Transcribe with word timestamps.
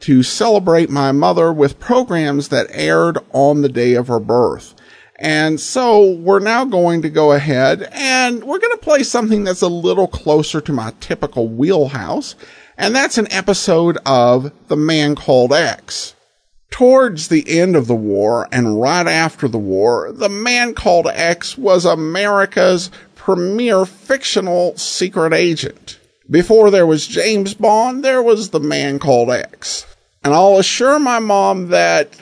to 0.00 0.22
celebrate 0.22 0.90
my 0.90 1.12
mother 1.12 1.52
with 1.52 1.80
programs 1.80 2.48
that 2.48 2.66
aired 2.70 3.18
on 3.32 3.62
the 3.62 3.68
day 3.68 3.94
of 3.94 4.08
her 4.08 4.20
birth. 4.20 4.74
And 5.18 5.58
so 5.58 6.12
we're 6.12 6.40
now 6.40 6.64
going 6.64 7.02
to 7.02 7.08
go 7.08 7.32
ahead 7.32 7.88
and 7.92 8.44
we're 8.44 8.58
going 8.58 8.76
to 8.76 8.82
play 8.82 9.02
something 9.02 9.44
that's 9.44 9.62
a 9.62 9.68
little 9.68 10.08
closer 10.08 10.60
to 10.60 10.72
my 10.72 10.92
typical 11.00 11.48
wheelhouse. 11.48 12.34
And 12.76 12.94
that's 12.94 13.16
an 13.16 13.32
episode 13.32 13.96
of 14.04 14.52
The 14.68 14.76
Man 14.76 15.14
Called 15.14 15.52
X. 15.52 16.14
Towards 16.70 17.28
the 17.28 17.58
end 17.58 17.74
of 17.74 17.86
the 17.86 17.94
war 17.94 18.48
and 18.52 18.78
right 18.80 19.06
after 19.06 19.48
the 19.48 19.58
war, 19.58 20.12
The 20.12 20.28
Man 20.28 20.74
Called 20.74 21.06
X 21.06 21.56
was 21.56 21.86
America's 21.86 22.90
premier 23.14 23.86
fictional 23.86 24.76
secret 24.76 25.32
agent. 25.32 25.98
Before 26.28 26.70
there 26.70 26.86
was 26.86 27.06
James 27.06 27.54
Bond, 27.54 28.04
there 28.04 28.22
was 28.22 28.50
The 28.50 28.60
Man 28.60 28.98
Called 28.98 29.30
X. 29.30 29.86
And 30.24 30.34
I'll 30.34 30.58
assure 30.58 30.98
my 30.98 31.20
mom 31.20 31.68
that 31.68 32.18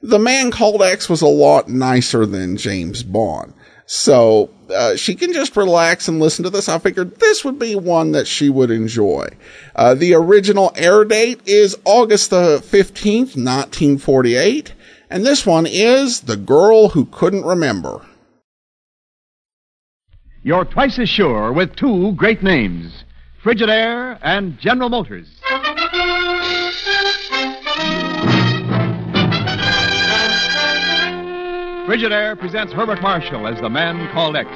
the 0.00 0.18
man 0.18 0.52
called 0.52 0.80
X 0.80 1.08
was 1.08 1.22
a 1.22 1.26
lot 1.26 1.68
nicer 1.68 2.24
than 2.24 2.56
James 2.56 3.02
Bond. 3.02 3.52
So 3.86 4.50
uh, 4.72 4.96
she 4.96 5.14
can 5.14 5.32
just 5.32 5.56
relax 5.56 6.06
and 6.06 6.20
listen 6.20 6.44
to 6.44 6.50
this. 6.50 6.68
I 6.68 6.78
figured 6.78 7.18
this 7.18 7.44
would 7.44 7.58
be 7.58 7.74
one 7.74 8.12
that 8.12 8.28
she 8.28 8.48
would 8.48 8.70
enjoy. 8.70 9.28
Uh, 9.74 9.94
the 9.94 10.14
original 10.14 10.72
air 10.76 11.04
date 11.04 11.40
is 11.46 11.76
August 11.84 12.30
the 12.30 12.62
15th, 12.62 13.34
1948. 13.34 14.74
And 15.10 15.24
this 15.24 15.46
one 15.46 15.66
is 15.66 16.20
The 16.20 16.36
Girl 16.36 16.90
Who 16.90 17.06
Couldn't 17.06 17.44
Remember. 17.44 18.04
You're 20.44 20.66
twice 20.66 20.98
as 20.98 21.08
sure 21.08 21.52
with 21.52 21.74
two 21.74 22.12
great 22.12 22.42
names 22.42 23.04
Frigidaire 23.48 24.18
and 24.20 24.58
General 24.58 24.90
Motors. 24.90 25.26
Frigidaire 31.86 32.38
presents 32.38 32.74
Herbert 32.74 33.00
Marshall 33.00 33.46
as 33.46 33.58
the 33.62 33.70
man 33.70 34.12
called 34.12 34.36
X. 34.36 34.50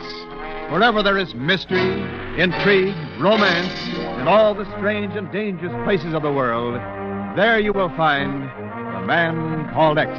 Wherever 0.70 1.02
there 1.02 1.16
is 1.16 1.34
mystery, 1.34 2.02
intrigue, 2.38 2.94
romance, 3.18 3.72
and 4.18 4.28
all 4.28 4.54
the 4.54 4.66
strange 4.76 5.16
and 5.16 5.32
dangerous 5.32 5.72
places 5.86 6.12
of 6.12 6.20
the 6.20 6.30
world, 6.30 6.74
there 7.34 7.58
you 7.58 7.72
will 7.72 7.88
find 7.96 8.42
the 8.42 9.06
man 9.06 9.72
called 9.72 9.96
X. 9.96 10.10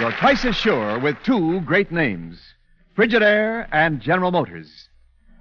You're 0.00 0.12
twice 0.12 0.46
as 0.46 0.56
sure 0.56 0.98
with 0.98 1.22
two 1.24 1.60
great 1.60 1.92
names 1.92 2.40
Frigidaire 2.96 3.68
and 3.70 4.00
General 4.00 4.30
Motors. 4.30 4.88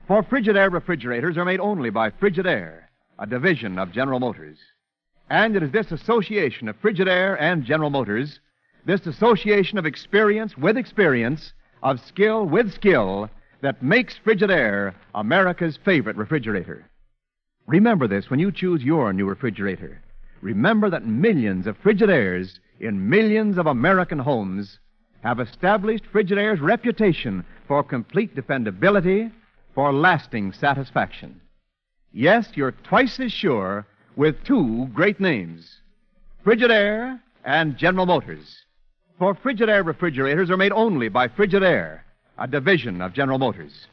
For 0.05 0.21
Frigidaire 0.21 0.69
refrigerators 0.69 1.37
are 1.37 1.45
made 1.45 1.61
only 1.61 1.89
by 1.89 2.09
Frigidaire, 2.09 2.81
a 3.17 3.25
division 3.25 3.79
of 3.79 3.93
General 3.93 4.19
Motors. 4.19 4.57
And 5.29 5.55
it 5.55 5.63
is 5.63 5.71
this 5.71 5.93
association 5.93 6.67
of 6.67 6.75
Frigidaire 6.81 7.37
and 7.39 7.63
General 7.63 7.89
Motors, 7.89 8.41
this 8.85 9.07
association 9.07 9.77
of 9.77 9.85
experience 9.85 10.57
with 10.57 10.75
experience, 10.75 11.53
of 11.81 12.05
skill 12.05 12.43
with 12.43 12.73
skill, 12.73 13.29
that 13.61 13.81
makes 13.81 14.19
Frigidaire 14.25 14.93
America's 15.15 15.79
favorite 15.85 16.17
refrigerator. 16.17 16.85
Remember 17.65 18.09
this 18.09 18.29
when 18.29 18.41
you 18.41 18.51
choose 18.51 18.83
your 18.83 19.13
new 19.13 19.25
refrigerator. 19.25 20.01
Remember 20.41 20.89
that 20.89 21.07
millions 21.07 21.65
of 21.65 21.81
Frigidaires 21.81 22.59
in 22.79 23.09
millions 23.09 23.57
of 23.57 23.67
American 23.67 24.19
homes 24.19 24.79
have 25.21 25.39
established 25.39 26.05
Frigidaire's 26.13 26.61
reputation 26.61 27.43
for 27.67 27.83
complete 27.83 28.35
dependability, 28.35 29.29
for 29.75 29.93
lasting 29.93 30.53
satisfaction. 30.53 31.39
Yes, 32.11 32.49
you're 32.55 32.71
twice 32.71 33.19
as 33.19 33.31
sure 33.31 33.85
with 34.15 34.43
two 34.43 34.87
great 34.93 35.19
names 35.19 35.77
Frigidaire 36.45 37.19
and 37.45 37.77
General 37.77 38.05
Motors. 38.05 38.65
For 39.19 39.35
Frigidaire 39.35 39.85
refrigerators 39.85 40.49
are 40.49 40.57
made 40.57 40.71
only 40.71 41.09
by 41.09 41.27
Frigidaire, 41.27 41.99
a 42.37 42.47
division 42.47 43.01
of 43.01 43.13
General 43.13 43.37
Motors. 43.37 43.87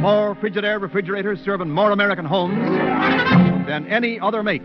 More 0.00 0.36
Frigidaire 0.36 0.80
refrigerators 0.80 1.40
serve 1.44 1.60
in 1.60 1.70
more 1.70 1.90
American 1.90 2.24
homes 2.24 2.58
than 3.66 3.86
any 3.88 4.18
other 4.20 4.42
make. 4.42 4.62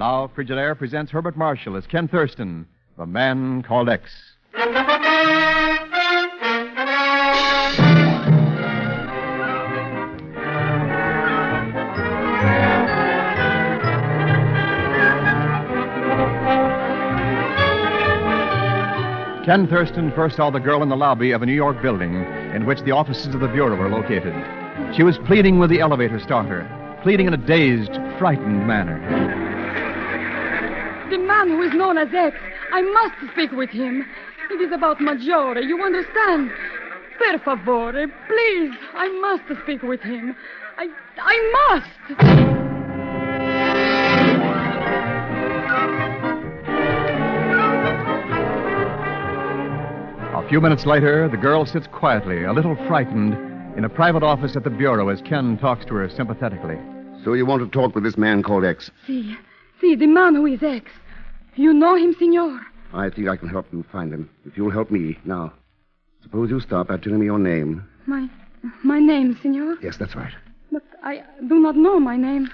And 0.00 0.08
now 0.08 0.30
Frigidaire 0.34 0.78
presents 0.78 1.12
Herbert 1.12 1.36
Marshall 1.36 1.76
as 1.76 1.86
Ken 1.86 2.08
Thurston, 2.08 2.66
the 2.96 3.04
man 3.04 3.62
called 3.62 3.90
X. 3.90 4.10
Ken 19.44 19.66
Thurston 19.68 20.12
first 20.12 20.36
saw 20.36 20.48
the 20.48 20.58
girl 20.60 20.82
in 20.82 20.88
the 20.88 20.96
lobby 20.96 21.32
of 21.32 21.42
a 21.42 21.46
New 21.46 21.52
York 21.52 21.82
building 21.82 22.14
in 22.54 22.64
which 22.64 22.80
the 22.84 22.92
offices 22.92 23.34
of 23.34 23.40
the 23.40 23.48
Bureau 23.48 23.76
were 23.76 23.90
located. 23.90 24.34
She 24.96 25.02
was 25.02 25.18
pleading 25.18 25.58
with 25.58 25.68
the 25.68 25.80
elevator 25.80 26.18
starter, 26.20 26.66
pleading 27.02 27.26
in 27.26 27.34
a 27.34 27.36
dazed, 27.36 27.92
frightened 28.18 28.66
manner. 28.66 29.49
The 31.10 31.18
man 31.18 31.48
who 31.48 31.62
is 31.62 31.74
known 31.74 31.98
as 31.98 32.08
X. 32.14 32.36
I 32.72 32.82
must 32.82 33.32
speak 33.32 33.50
with 33.50 33.70
him. 33.70 34.06
It 34.52 34.60
is 34.60 34.70
about 34.70 35.00
Maggiore, 35.00 35.60
you 35.60 35.82
understand? 35.82 36.52
Per 37.18 37.36
favore, 37.38 38.06
please. 38.28 38.70
I 38.94 39.08
must 39.20 39.60
speak 39.64 39.82
with 39.82 40.00
him. 40.02 40.36
I 40.78 40.88
I 41.18 41.50
must. 41.68 41.90
A 50.36 50.48
few 50.48 50.60
minutes 50.60 50.86
later, 50.86 51.28
the 51.28 51.36
girl 51.36 51.66
sits 51.66 51.88
quietly, 51.88 52.44
a 52.44 52.52
little 52.52 52.76
frightened, 52.86 53.34
in 53.76 53.84
a 53.84 53.88
private 53.88 54.22
office 54.22 54.54
at 54.54 54.62
the 54.62 54.70
Bureau 54.70 55.08
as 55.08 55.20
Ken 55.22 55.58
talks 55.58 55.84
to 55.86 55.94
her 55.94 56.08
sympathetically. 56.08 56.78
So 57.24 57.32
you 57.32 57.46
want 57.46 57.62
to 57.64 57.68
talk 57.68 57.96
with 57.96 58.04
this 58.04 58.16
man 58.16 58.44
called 58.44 58.64
X? 58.64 58.92
See, 59.08 59.36
see, 59.80 59.94
the 59.94 60.06
man 60.06 60.34
who 60.34 60.46
is 60.46 60.62
X. 60.62 60.90
You 61.56 61.72
know 61.72 61.96
him, 61.96 62.14
senor? 62.18 62.60
I 62.92 63.10
think 63.10 63.28
I 63.28 63.36
can 63.36 63.48
help 63.48 63.66
you 63.72 63.84
find 63.92 64.12
him. 64.12 64.30
If 64.44 64.56
you'll 64.56 64.70
help 64.70 64.90
me. 64.90 65.18
Now, 65.24 65.52
suppose 66.22 66.50
you 66.50 66.60
start 66.60 66.88
by 66.88 66.96
telling 66.96 67.20
me 67.20 67.26
your 67.26 67.38
name. 67.38 67.84
My 68.06 68.28
my 68.84 68.98
name, 68.98 69.38
senor? 69.42 69.76
Yes, 69.82 69.96
that's 69.96 70.14
right. 70.14 70.32
But 70.70 70.82
I 71.02 71.22
do 71.48 71.58
not 71.58 71.76
know 71.76 71.98
my 71.98 72.16
name. 72.16 72.50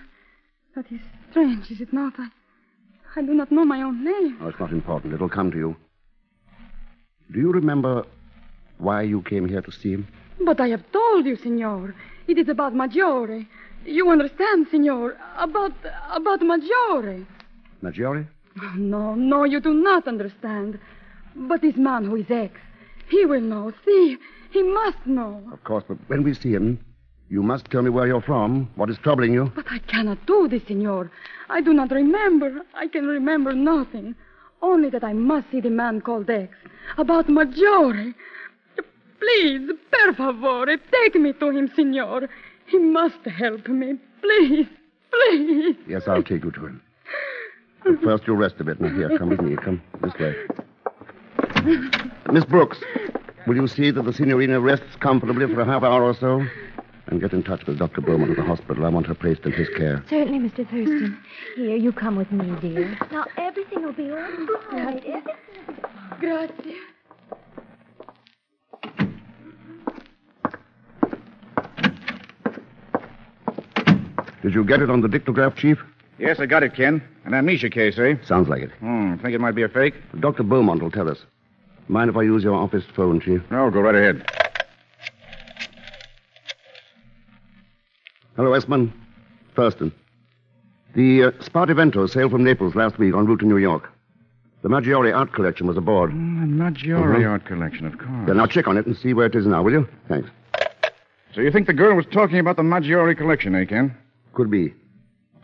That 0.75 0.91
is 0.93 1.01
strange, 1.31 1.71
is 1.71 1.81
it 1.81 1.93
not? 1.93 2.13
I, 2.19 2.29
I 3.17 3.23
do 3.23 3.35
not 3.35 3.51
know 3.51 3.65
my 3.65 3.83
own 3.83 4.05
name. 4.05 4.39
Oh, 4.41 4.49
it's 4.49 4.61
not 4.61 4.73
important. 4.73 5.15
It'll 5.15 5.29
come 5.29 5.51
to 5.51 5.57
you. 5.57 5.77
Do 7.33 7.41
you 7.41 7.51
remember 7.51 8.05
why 8.79 9.03
you 9.03 9.23
came 9.23 9.49
here 9.49 9.63
to 9.63 9.73
see 9.73 9.93
him? 9.93 10.07
But 10.45 10.61
I 10.61 10.69
have 10.69 10.85
told 10.93 11.27
you, 11.27 11.37
senor. 11.37 11.95
It 12.29 12.39
is 12.39 12.49
about 12.49 12.75
Maggiore. 12.75 13.47
You 13.85 14.11
understand, 14.11 14.67
senor? 14.71 15.17
About 15.39 15.73
about 16.13 16.41
Maggiore. 16.41 17.27
Maggiore? 17.83 18.27
No, 18.77 19.15
no, 19.15 19.45
you 19.45 19.61
do 19.61 19.75
not 19.75 20.09
understand. 20.09 20.79
But 21.35 21.61
this 21.61 21.77
man 21.77 22.05
who 22.05 22.17
is 22.17 22.31
X, 22.31 22.59
he 23.09 23.27
will 23.27 23.43
know. 23.43 23.73
See, 23.85 24.17
he 24.51 24.63
must 24.63 24.99
know. 25.07 25.43
Of 25.53 25.63
course, 25.65 25.85
but 25.87 25.99
when 26.09 26.23
we 26.23 26.33
see 26.33 26.51
him, 26.53 26.81
you 27.29 27.43
must 27.43 27.71
tell 27.71 27.83
me 27.83 27.91
where 27.91 28.07
you're 28.07 28.23
from, 28.23 28.71
what 28.77 28.89
is 28.89 28.99
troubling 28.99 29.35
you. 29.35 29.53
But 29.55 29.67
I 29.71 29.79
cannot 29.81 30.25
do 30.27 30.49
this, 30.49 30.63
senor. 30.67 31.11
I 31.51 31.61
do 31.61 31.73
not 31.75 31.91
remember. 31.91 32.63
I 32.75 32.89
can 32.89 33.07
remember 33.07 33.53
nothing. 33.53 34.15
Only 34.63 34.89
that 34.91 35.05
I 35.05 35.13
must 35.13 35.51
see 35.51 35.61
the 35.61 35.71
man 35.71 36.01
called 36.01 36.31
X. 36.31 36.55
About 36.97 37.29
Maggiore. 37.29 38.15
Please, 39.19 39.71
per 39.91 40.13
favore, 40.15 40.67
take 40.67 41.15
me 41.17 41.33
to 41.35 41.51
him, 41.51 41.71
senor. 41.75 42.29
He 42.69 42.79
must 42.79 43.25
help 43.25 43.69
me. 43.69 43.95
Please, 44.21 44.67
please. 45.11 45.77
Yes, 45.89 46.03
I'll 46.07 46.23
take 46.23 46.45
you 46.45 46.51
to 46.51 46.67
him. 46.67 46.83
But 47.85 48.01
first, 48.03 48.25
you'll 48.27 48.37
rest 48.37 48.57
a 48.59 48.65
bit. 48.65 48.81
Now, 48.81 48.95
here, 48.95 49.17
come 49.19 49.29
with 49.31 49.41
me. 49.41 49.57
Come 49.57 49.81
this 50.03 50.13
way. 50.19 50.35
Miss 52.33 52.45
Brooks, 52.45 52.79
will 53.47 53.57
you 53.57 53.69
see 53.69 53.91
that 53.91 54.03
the 54.03 54.13
signorina 54.13 54.61
rests 54.61 54.97
comfortably 55.01 55.47
for 55.47 55.61
a 55.61 55.65
half 55.65 55.83
hour 55.83 56.03
or 56.03 56.15
so? 56.15 56.45
And 57.09 57.21
get 57.21 57.33
in 57.33 57.45
touch 57.45 57.65
with 57.67 57.79
Dr. 57.79 58.01
Beaumont 58.01 58.33
at 58.33 58.37
the 58.37 58.43
hospital. 58.43 58.85
I 58.85 58.89
want 58.89 59.07
her 59.07 59.15
placed 59.15 59.43
in 59.45 59.53
his 59.53 59.69
care. 59.77 60.03
Certainly, 60.11 60.49
Mr. 60.51 60.69
Thurston. 60.69 61.17
Here, 61.55 61.77
you 61.77 61.93
come 61.93 62.17
with 62.17 62.33
me, 62.33 62.53
dear. 62.61 62.99
Now, 63.13 63.27
everything 63.37 63.85
will 63.85 63.93
be 63.93 64.11
all 64.11 64.17
right. 64.73 65.23
Grazie. 66.19 66.75
Did 74.47 74.55
you 74.55 74.63
get 74.63 74.81
it 74.81 74.91
on 74.91 75.01
the 75.01 75.09
dictograph, 75.09 75.57
Chief? 75.57 75.77
Yes, 76.21 76.39
I 76.39 76.47
got 76.47 76.63
it, 76.63 76.73
Ken. 76.77 77.03
An 77.25 77.35
amnesia 77.35 77.69
case, 77.69 77.99
eh? 77.99 78.15
Sounds 78.25 78.49
like 78.49 78.63
it. 78.63 78.71
Hmm, 78.79 79.17
think 79.17 79.35
it 79.35 79.41
might 79.41 79.57
be 79.57 79.65
a 79.65 79.69
fake? 79.69 79.95
Dr. 80.21 80.45
Beaumont 80.45 80.81
will 80.81 80.91
tell 80.93 81.11
us. 81.11 81.19
Mind 81.89 82.11
if 82.11 82.17
I 82.17 82.23
use 82.23 82.45
your 82.45 82.55
office 82.55 82.85
phone, 82.95 83.19
Chief? 83.21 83.43
No, 83.51 83.69
go 83.73 83.81
right 83.81 83.97
ahead. 83.97 84.25
Hello, 88.37 88.53
Esmond. 88.53 88.93
Thurston. 89.57 89.91
The 90.95 91.25
uh, 91.25 91.31
Spartivento 91.43 92.09
sailed 92.09 92.31
from 92.31 92.45
Naples 92.45 92.77
last 92.77 93.01
week 93.01 93.15
en 93.17 93.27
route 93.27 93.41
to 93.41 93.47
New 93.47 93.57
York. 93.57 93.91
The 94.63 94.69
Maggiore 94.69 95.13
art 95.13 95.33
collection 95.33 95.67
was 95.67 95.77
aboard. 95.77 96.13
Mm, 96.13 96.51
Maggiore 96.57 97.19
Mhm. 97.19 97.29
art 97.31 97.45
collection, 97.47 97.85
of 97.89 97.99
course. 97.99 98.29
Yeah, 98.29 98.35
now 98.35 98.47
check 98.47 98.69
on 98.69 98.79
it 98.79 98.87
and 98.87 98.97
see 98.97 99.13
where 99.13 99.27
it 99.27 99.35
is 99.35 99.45
now, 99.45 99.65
will 99.65 99.73
you? 99.73 99.89
Thanks. 100.09 100.31
So 101.35 101.41
you 101.41 101.51
think 101.51 101.67
the 101.67 101.73
girl 101.73 101.97
was 101.97 102.07
talking 102.13 102.39
about 102.39 102.55
the 102.55 102.63
Maggiore 102.63 103.13
collection, 103.17 103.57
eh, 103.57 103.65
Ken? 103.65 103.93
Could 104.37 104.51
be. 104.51 104.75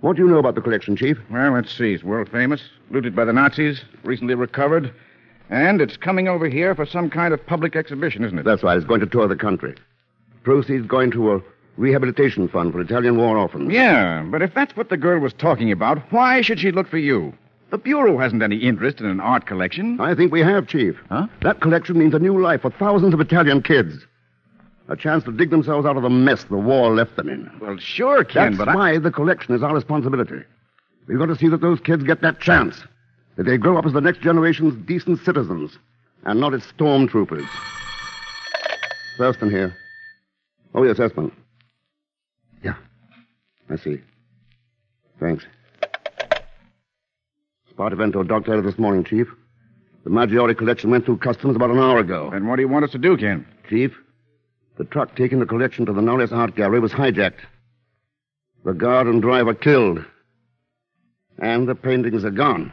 What 0.02 0.16
do 0.16 0.22
you 0.22 0.28
know 0.28 0.36
about 0.36 0.54
the 0.54 0.60
collection, 0.60 0.96
Chief? 0.96 1.16
Well, 1.30 1.52
let's 1.52 1.74
see. 1.74 1.94
It's 1.94 2.04
world 2.04 2.28
famous, 2.28 2.60
looted 2.90 3.16
by 3.16 3.24
the 3.24 3.32
Nazis, 3.32 3.80
recently 4.04 4.34
recovered, 4.34 4.92
and 5.48 5.80
it's 5.80 5.96
coming 5.96 6.28
over 6.28 6.46
here 6.46 6.74
for 6.74 6.84
some 6.84 7.08
kind 7.08 7.32
of 7.32 7.44
public 7.46 7.74
exhibition, 7.74 8.22
isn't 8.22 8.38
it? 8.38 8.44
That's 8.44 8.62
right. 8.62 8.76
It's 8.76 8.84
going 8.84 9.00
to 9.00 9.06
tour 9.06 9.26
the 9.26 9.34
country. 9.34 9.76
Proceeds 10.42 10.86
going 10.86 11.10
to 11.12 11.32
a 11.32 11.40
rehabilitation 11.78 12.48
fund 12.48 12.74
for 12.74 12.82
Italian 12.82 13.16
war 13.16 13.38
orphans. 13.38 13.72
Yeah, 13.72 14.26
but 14.30 14.42
if 14.42 14.52
that's 14.52 14.76
what 14.76 14.90
the 14.90 14.98
girl 14.98 15.20
was 15.20 15.32
talking 15.32 15.72
about, 15.72 15.98
why 16.12 16.42
should 16.42 16.60
she 16.60 16.70
look 16.70 16.86
for 16.86 16.98
you? 16.98 17.32
The 17.70 17.78
Bureau 17.78 18.18
hasn't 18.18 18.42
any 18.42 18.58
interest 18.58 19.00
in 19.00 19.06
an 19.06 19.20
art 19.20 19.46
collection. 19.46 19.98
I 20.02 20.14
think 20.14 20.32
we 20.32 20.40
have, 20.40 20.66
Chief. 20.66 21.00
Huh? 21.08 21.28
That 21.40 21.62
collection 21.62 21.98
means 21.98 22.12
a 22.12 22.18
new 22.18 22.38
life 22.42 22.60
for 22.60 22.70
thousands 22.70 23.14
of 23.14 23.20
Italian 23.22 23.62
kids. 23.62 24.04
A 24.92 24.96
chance 24.96 25.24
to 25.24 25.32
dig 25.32 25.48
themselves 25.48 25.86
out 25.86 25.96
of 25.96 26.02
the 26.02 26.10
mess 26.10 26.44
the 26.44 26.58
war 26.58 26.94
left 26.94 27.16
them 27.16 27.30
in. 27.30 27.50
Well, 27.62 27.78
sure, 27.78 28.24
Ken, 28.24 28.52
That's 28.52 28.58
but 28.58 28.68
I... 28.68 28.74
why 28.76 28.98
the 28.98 29.10
collection 29.10 29.54
is 29.54 29.62
our 29.62 29.74
responsibility. 29.74 30.44
We've 31.06 31.18
got 31.18 31.26
to 31.26 31.36
see 31.36 31.48
that 31.48 31.62
those 31.62 31.80
kids 31.80 32.04
get 32.04 32.20
that 32.20 32.40
chance. 32.40 32.76
That 33.36 33.44
they 33.44 33.56
grow 33.56 33.78
up 33.78 33.86
as 33.86 33.94
the 33.94 34.02
next 34.02 34.20
generation's 34.20 34.74
decent 34.86 35.20
citizens 35.20 35.78
and 36.24 36.38
not 36.38 36.52
as 36.52 36.60
stormtroopers. 36.76 37.48
Thurston 39.16 39.48
here. 39.48 39.74
Oh, 40.74 40.84
yes, 40.84 41.00
Esmond. 41.00 41.32
Yeah. 42.62 42.74
I 43.70 43.76
see. 43.76 43.98
Thanks. 45.18 45.46
Spartivento 47.74 48.28
docked 48.28 48.50
out 48.50 48.62
this 48.62 48.78
morning, 48.78 49.04
Chief. 49.04 49.26
The 50.04 50.10
Maggiore 50.10 50.54
collection 50.54 50.90
went 50.90 51.06
through 51.06 51.16
customs 51.16 51.56
about 51.56 51.70
an 51.70 51.78
hour 51.78 51.98
ago. 51.98 52.28
And 52.30 52.46
what 52.46 52.56
do 52.56 52.62
you 52.62 52.68
want 52.68 52.84
us 52.84 52.90
to 52.90 52.98
do, 52.98 53.16
Ken? 53.16 53.46
Chief, 53.70 53.96
the 54.76 54.84
truck 54.84 55.14
taking 55.16 55.38
the 55.38 55.46
collection 55.46 55.86
to 55.86 55.92
the 55.92 56.02
Norris 56.02 56.32
Art 56.32 56.54
Gallery 56.54 56.80
was 56.80 56.92
hijacked. 56.92 57.40
The 58.64 58.72
guard 58.72 59.06
and 59.06 59.20
driver 59.20 59.54
killed. 59.54 60.04
And 61.38 61.68
the 61.68 61.74
paintings 61.74 62.24
are 62.24 62.30
gone. 62.30 62.72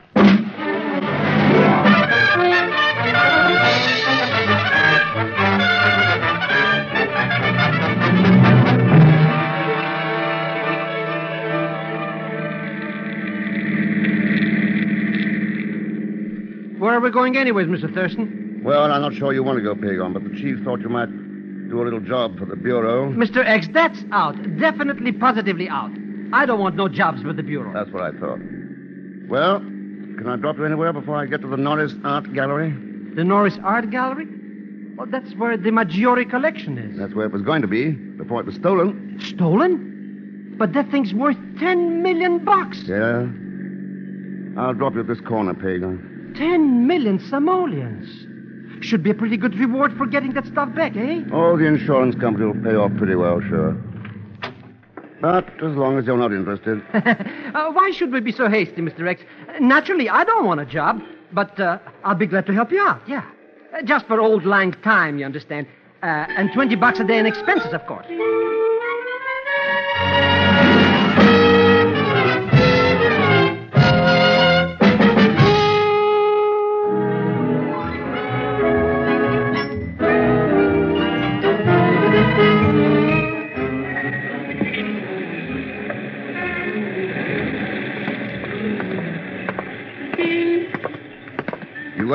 Where 16.80 16.94
are 16.94 17.01
we 17.01 17.12
going 17.12 17.36
anyways, 17.36 17.68
Mr. 17.68 17.94
Thurston? 17.94 18.62
Well, 18.63 18.92
I'm 18.92 19.01
not 19.01 19.13
sure 19.13 19.34
you 19.34 19.44
want 19.44 19.57
to 19.57 19.63
go, 19.63 19.75
Pagan, 19.75 20.13
but 20.13 20.24
the 20.24 20.30
chief 20.30 20.63
thought 20.63 20.80
you 20.80 20.90
might 20.90 21.10
do 21.69 21.81
a 21.81 21.83
little 21.83 22.00
job 22.00 22.38
for 22.38 22.45
the 22.45 22.56
Bureau. 22.56 23.12
Mr. 23.12 23.45
X, 23.45 23.68
that's 23.71 24.00
out. 24.12 24.36
Definitely, 24.60 25.12
positively 25.12 25.69
out. 25.69 25.92
I 26.33 26.45
don't 26.45 26.60
want 26.60 26.75
no 26.75 26.88
jobs 26.88 27.24
with 27.24 27.38
the 27.38 27.44
Bureau. 27.44 27.71
That's 27.74 27.92
what 27.92 28.04
I 28.04 28.12
thought. 28.19 28.39
Well, 29.30 29.60
can 29.60 30.27
I 30.27 30.36
drop 30.36 30.57
you 30.57 30.66
anywhere 30.66 30.92
before 30.94 31.16
I 31.16 31.25
get 31.25 31.42
to 31.42 31.48
the 31.48 31.57
Norris 31.57 31.94
Art 32.04 32.33
Gallery? 32.33 32.71
The 33.16 33.24
Norris 33.24 33.57
Art 33.63 33.89
Gallery? 33.89 34.27
Well, 34.95 35.07
that's 35.07 35.33
where 35.36 35.56
the 35.57 35.71
Maggiore 35.71 36.30
collection 36.30 36.77
is. 36.77 36.98
That's 36.98 37.13
where 37.13 37.25
it 37.25 37.31
was 37.31 37.42
going 37.42 37.62
to 37.62 37.68
be 37.68 37.92
before 37.92 38.42
it 38.42 38.45
was 38.45 38.56
stolen. 38.56 39.18
Stolen? 39.24 40.56
But 40.57 40.74
that 40.74 40.92
thing's 40.92 41.13
worth 41.13 41.38
ten 41.60 42.04
million 42.04 42.44
bucks. 42.44 42.80
Yeah. 42.86 43.27
I'll 44.62 44.74
drop 44.74 44.94
you 44.95 45.00
at 45.01 45.07
this 45.07 45.22
corner, 45.22 45.54
Pagan. 45.54 46.33
Ten 46.38 46.86
million 46.86 47.19
simoleons. 47.30 48.25
Should 48.81 49.04
be 49.04 49.10
a 49.10 49.14
pretty 49.14 49.38
good 49.38 49.56
reward 49.56 49.96
for 49.98 50.06
getting 50.06 50.34
that 50.34 50.46
stuff 50.46 50.74
back, 50.74 50.96
eh? 50.96 51.24
Oh, 51.31 51.58
the 51.58 51.66
insurance 51.66 52.16
company 52.16 52.46
will 52.46 52.64
pay 52.64 52.76
off 52.76 52.96
pretty 52.98 53.16
well, 53.16 53.42
sure. 53.42 53.74
But 55.22 55.48
as 55.62 55.76
long 55.76 55.98
as 55.98 56.06
you're 56.06 56.18
not 56.18 56.31
interested. 56.31 56.81
uh, 56.94 57.72
why 57.72 57.92
should 57.92 58.12
we 58.12 58.22
be 58.22 58.31
so 58.31 58.48
hasty, 58.50 58.81
Mr. 58.81 59.08
X? 59.08 59.22
Naturally, 59.60 60.08
I 60.08 60.24
don't 60.24 60.46
want 60.46 60.62
a 60.62 60.66
job, 60.66 61.02
but 61.34 61.60
uh, 61.60 61.80
I'll 62.06 62.16
be 62.16 62.26
glad 62.26 62.46
to 62.46 62.54
help 62.54 62.72
you 62.72 62.81
out, 62.81 63.02
yeah. 63.08 63.26
Uh, 63.78 63.81
just 63.84 64.08
for 64.08 64.22
old 64.22 64.46
lang 64.46 64.72
time, 64.84 65.20
you 65.20 65.25
understand. 65.25 65.68
Uh, 66.02 66.25
and 66.38 66.54
20 66.54 66.75
bucks 66.75 67.00
a 67.00 67.04
day 67.04 67.20
in 67.20 67.25
expenses, 67.25 67.74
of 67.74 67.86
course. 67.86 68.06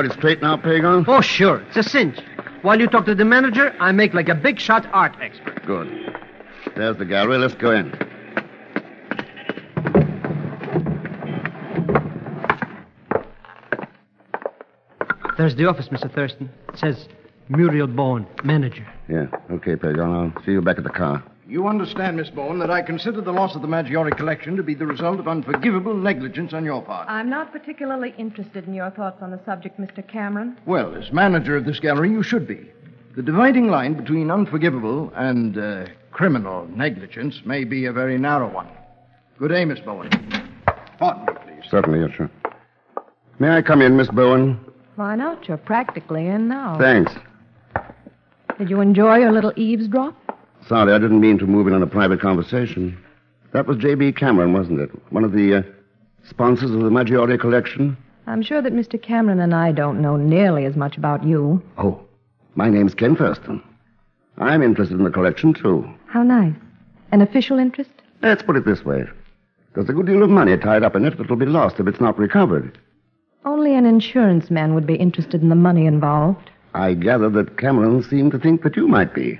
It 0.05 0.11
straight 0.11 0.39
now, 0.39 0.55
Pagan? 0.55 1.03
Oh, 1.07 1.21
sure. 1.21 1.63
It's 1.67 1.77
a 1.77 1.83
cinch. 1.83 2.19
While 2.61 2.79
you 2.79 2.85
talk 2.87 3.07
to 3.07 3.15
the 3.15 3.25
manager, 3.25 3.75
I 3.79 3.91
make 3.91 4.13
like 4.13 4.29
a 4.29 4.35
big 4.35 4.59
shot 4.59 4.85
art 4.93 5.15
expert. 5.19 5.65
Good. 5.65 5.87
There's 6.75 6.95
the 6.97 7.05
gallery. 7.05 7.39
Let's 7.39 7.55
go 7.55 7.71
in. 7.71 7.91
There's 15.39 15.55
the 15.55 15.65
office, 15.65 15.87
Mr. 15.89 16.13
Thurston. 16.13 16.51
It 16.71 16.77
says 16.77 17.07
Muriel 17.49 17.87
Bowen, 17.87 18.27
manager. 18.43 18.85
Yeah. 19.09 19.25
Okay, 19.49 19.75
Pagan. 19.75 20.01
I'll 20.01 20.43
see 20.45 20.51
you 20.51 20.61
back 20.61 20.77
at 20.77 20.83
the 20.83 20.91
car. 20.91 21.23
You 21.47 21.67
understand, 21.67 22.17
Miss 22.17 22.29
Bowen, 22.31 22.57
that 22.59 22.71
I 22.71 22.81
consider 22.81 23.21
the 23.21 23.31
loss 23.31 23.55
of 23.55 23.61
the 23.61 23.67
Maggiore 23.67 24.09
collection 24.17 24.55
to 24.57 24.63
be 24.63 24.73
the 24.73 24.87
result 24.87 25.19
of 25.19 25.27
unforgivable 25.27 25.93
negligence 25.93 26.53
on 26.53 26.65
your 26.65 26.81
part. 26.81 27.07
I'm 27.07 27.29
not 27.29 27.51
particularly 27.51 28.15
interested 28.17 28.67
in 28.67 28.73
your 28.73 28.89
thoughts 28.89 29.21
on 29.21 29.29
the 29.29 29.39
subject, 29.45 29.79
Mr. 29.79 30.05
Cameron. 30.07 30.57
Well, 30.65 30.95
as 30.95 31.11
manager 31.13 31.55
of 31.55 31.65
this 31.65 31.79
gallery, 31.79 32.09
you 32.09 32.23
should 32.23 32.47
be. 32.47 32.67
The 33.15 33.21
dividing 33.21 33.67
line 33.67 33.93
between 33.93 34.31
unforgivable 34.31 35.13
and 35.15 35.55
uh, 35.55 35.85
criminal 36.11 36.67
negligence 36.67 37.41
may 37.45 37.63
be 37.63 37.85
a 37.85 37.93
very 37.93 38.17
narrow 38.17 38.51
one. 38.51 38.67
Good 39.37 39.49
day, 39.49 39.65
Miss 39.65 39.79
Bowen. 39.81 40.09
Pardon 40.97 41.25
me, 41.25 41.33
please. 41.45 41.69
Certainly, 41.69 41.99
yes, 41.99 42.17
sir. 42.17 42.29
May 43.37 43.49
I 43.49 43.61
come 43.61 43.83
in, 43.83 43.95
Miss 43.97 44.09
Bowen? 44.09 44.59
Why 44.95 45.15
not? 45.15 45.47
You're 45.47 45.57
practically 45.57 46.25
in 46.25 46.47
now. 46.47 46.77
Thanks. 46.79 47.13
Did 48.57 48.69
you 48.71 48.81
enjoy 48.81 49.17
your 49.17 49.31
little 49.31 49.53
eavesdrop? 49.55 50.15
Sorry, 50.67 50.91
I 50.93 50.97
didn't 50.97 51.19
mean 51.19 51.37
to 51.39 51.45
move 51.45 51.67
in 51.67 51.73
on 51.73 51.83
a 51.83 51.87
private 51.87 52.19
conversation. 52.19 52.97
That 53.53 53.67
was 53.67 53.77
J.B. 53.77 54.13
Cameron, 54.13 54.53
wasn't 54.53 54.81
it? 54.81 54.89
One 55.11 55.23
of 55.23 55.31
the 55.31 55.57
uh, 55.57 55.63
sponsors 56.27 56.71
of 56.71 56.81
the 56.81 56.89
Maggiore 56.89 57.39
collection? 57.39 57.95
I'm 58.25 58.41
sure 58.41 58.61
that 58.61 58.73
Mr. 58.73 58.99
Cameron 58.99 59.39
and 59.39 59.53
I 59.53 59.71
don't 59.71 60.01
know 60.01 60.17
nearly 60.17 60.65
as 60.65 60.75
much 60.75 60.97
about 60.97 61.23
you. 61.23 61.61
Oh, 61.77 62.01
my 62.55 62.69
name's 62.69 62.95
Ken 62.95 63.15
Thurston. 63.15 63.61
I'm 64.37 64.63
interested 64.63 64.97
in 64.97 65.03
the 65.03 65.11
collection, 65.11 65.53
too. 65.53 65.87
How 66.07 66.23
nice. 66.23 66.55
An 67.11 67.21
official 67.21 67.59
interest? 67.59 67.91
Let's 68.23 68.41
put 68.41 68.55
it 68.55 68.65
this 68.65 68.83
way. 68.83 69.05
There's 69.75 69.89
a 69.89 69.93
good 69.93 70.07
deal 70.07 70.23
of 70.23 70.29
money 70.31 70.57
tied 70.57 70.83
up 70.83 70.95
in 70.95 71.05
it 71.05 71.17
that'll 71.17 71.35
be 71.35 71.45
lost 71.45 71.79
if 71.79 71.87
it's 71.87 72.01
not 72.01 72.17
recovered. 72.17 72.77
Only 73.45 73.75
an 73.75 73.85
insurance 73.85 74.49
man 74.49 74.73
would 74.73 74.87
be 74.87 74.95
interested 74.95 75.43
in 75.43 75.49
the 75.49 75.55
money 75.55 75.85
involved. 75.85 76.49
I 76.73 76.95
gather 76.95 77.29
that 77.29 77.59
Cameron 77.59 78.01
seemed 78.03 78.31
to 78.31 78.39
think 78.39 78.63
that 78.63 78.75
you 78.75 78.87
might 78.87 79.13
be. 79.13 79.39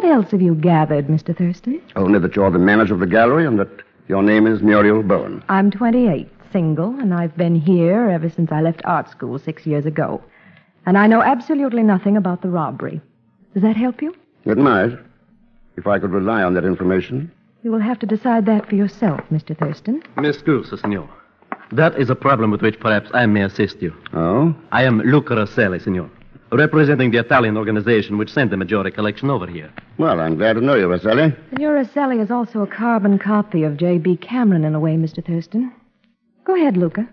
What 0.00 0.12
else 0.12 0.30
have 0.30 0.40
you 0.40 0.54
gathered, 0.54 1.08
Mr. 1.08 1.36
Thurston? 1.36 1.78
Only 1.94 2.18
that 2.20 2.34
you're 2.34 2.50
the 2.50 2.58
manager 2.58 2.94
of 2.94 3.00
the 3.00 3.06
gallery 3.06 3.46
and 3.46 3.58
that 3.58 3.82
your 4.08 4.22
name 4.22 4.46
is 4.46 4.62
Muriel 4.62 5.02
Bowen. 5.02 5.44
I'm 5.50 5.70
28, 5.70 6.26
single, 6.50 6.98
and 6.98 7.12
I've 7.12 7.36
been 7.36 7.54
here 7.54 8.08
ever 8.08 8.30
since 8.30 8.50
I 8.50 8.62
left 8.62 8.80
art 8.86 9.10
school 9.10 9.38
six 9.38 9.66
years 9.66 9.84
ago. 9.84 10.22
And 10.86 10.96
I 10.96 11.06
know 11.06 11.20
absolutely 11.20 11.82
nothing 11.82 12.16
about 12.16 12.40
the 12.40 12.48
robbery. 12.48 13.02
Does 13.52 13.62
that 13.62 13.76
help 13.76 14.00
you? 14.00 14.16
It 14.46 14.56
might, 14.56 14.92
if 15.76 15.86
I 15.86 15.98
could 15.98 16.12
rely 16.12 16.44
on 16.44 16.54
that 16.54 16.64
information. 16.64 17.30
You 17.62 17.70
will 17.70 17.80
have 17.80 17.98
to 17.98 18.06
decide 18.06 18.46
that 18.46 18.70
for 18.70 18.76
yourself, 18.76 19.20
Mr. 19.30 19.54
Thurston. 19.54 20.02
Mi 20.16 20.30
scusi, 20.30 20.80
signor. 20.80 21.10
That 21.72 22.00
is 22.00 22.08
a 22.08 22.14
problem 22.14 22.50
with 22.50 22.62
which 22.62 22.80
perhaps 22.80 23.10
I 23.12 23.26
may 23.26 23.42
assist 23.42 23.82
you. 23.82 23.94
Oh? 24.14 24.56
I 24.72 24.84
am 24.84 25.00
Luca 25.00 25.34
Rosselli, 25.34 25.78
signor, 25.78 26.08
representing 26.52 27.10
the 27.10 27.18
Italian 27.18 27.56
organization 27.56 28.18
which 28.18 28.32
sent 28.32 28.50
the 28.50 28.56
Maggiore 28.56 28.90
collection 28.92 29.30
over 29.30 29.46
here. 29.46 29.72
Well, 29.98 30.20
I'm 30.20 30.36
glad 30.36 30.54
to 30.54 30.60
know 30.60 30.74
you, 30.74 30.88
Rosselli. 30.88 31.36
Senor 31.50 31.74
Rosselli 31.74 32.20
is 32.20 32.30
also 32.30 32.62
a 32.62 32.66
carbon 32.66 33.18
copy 33.18 33.62
of 33.62 33.76
J.B. 33.76 34.16
Cameron 34.16 34.64
in 34.64 34.74
a 34.74 34.80
way, 34.80 34.96
Mr. 34.96 35.24
Thurston. 35.24 35.72
Go 36.44 36.56
ahead, 36.56 36.76
Luca. 36.76 37.08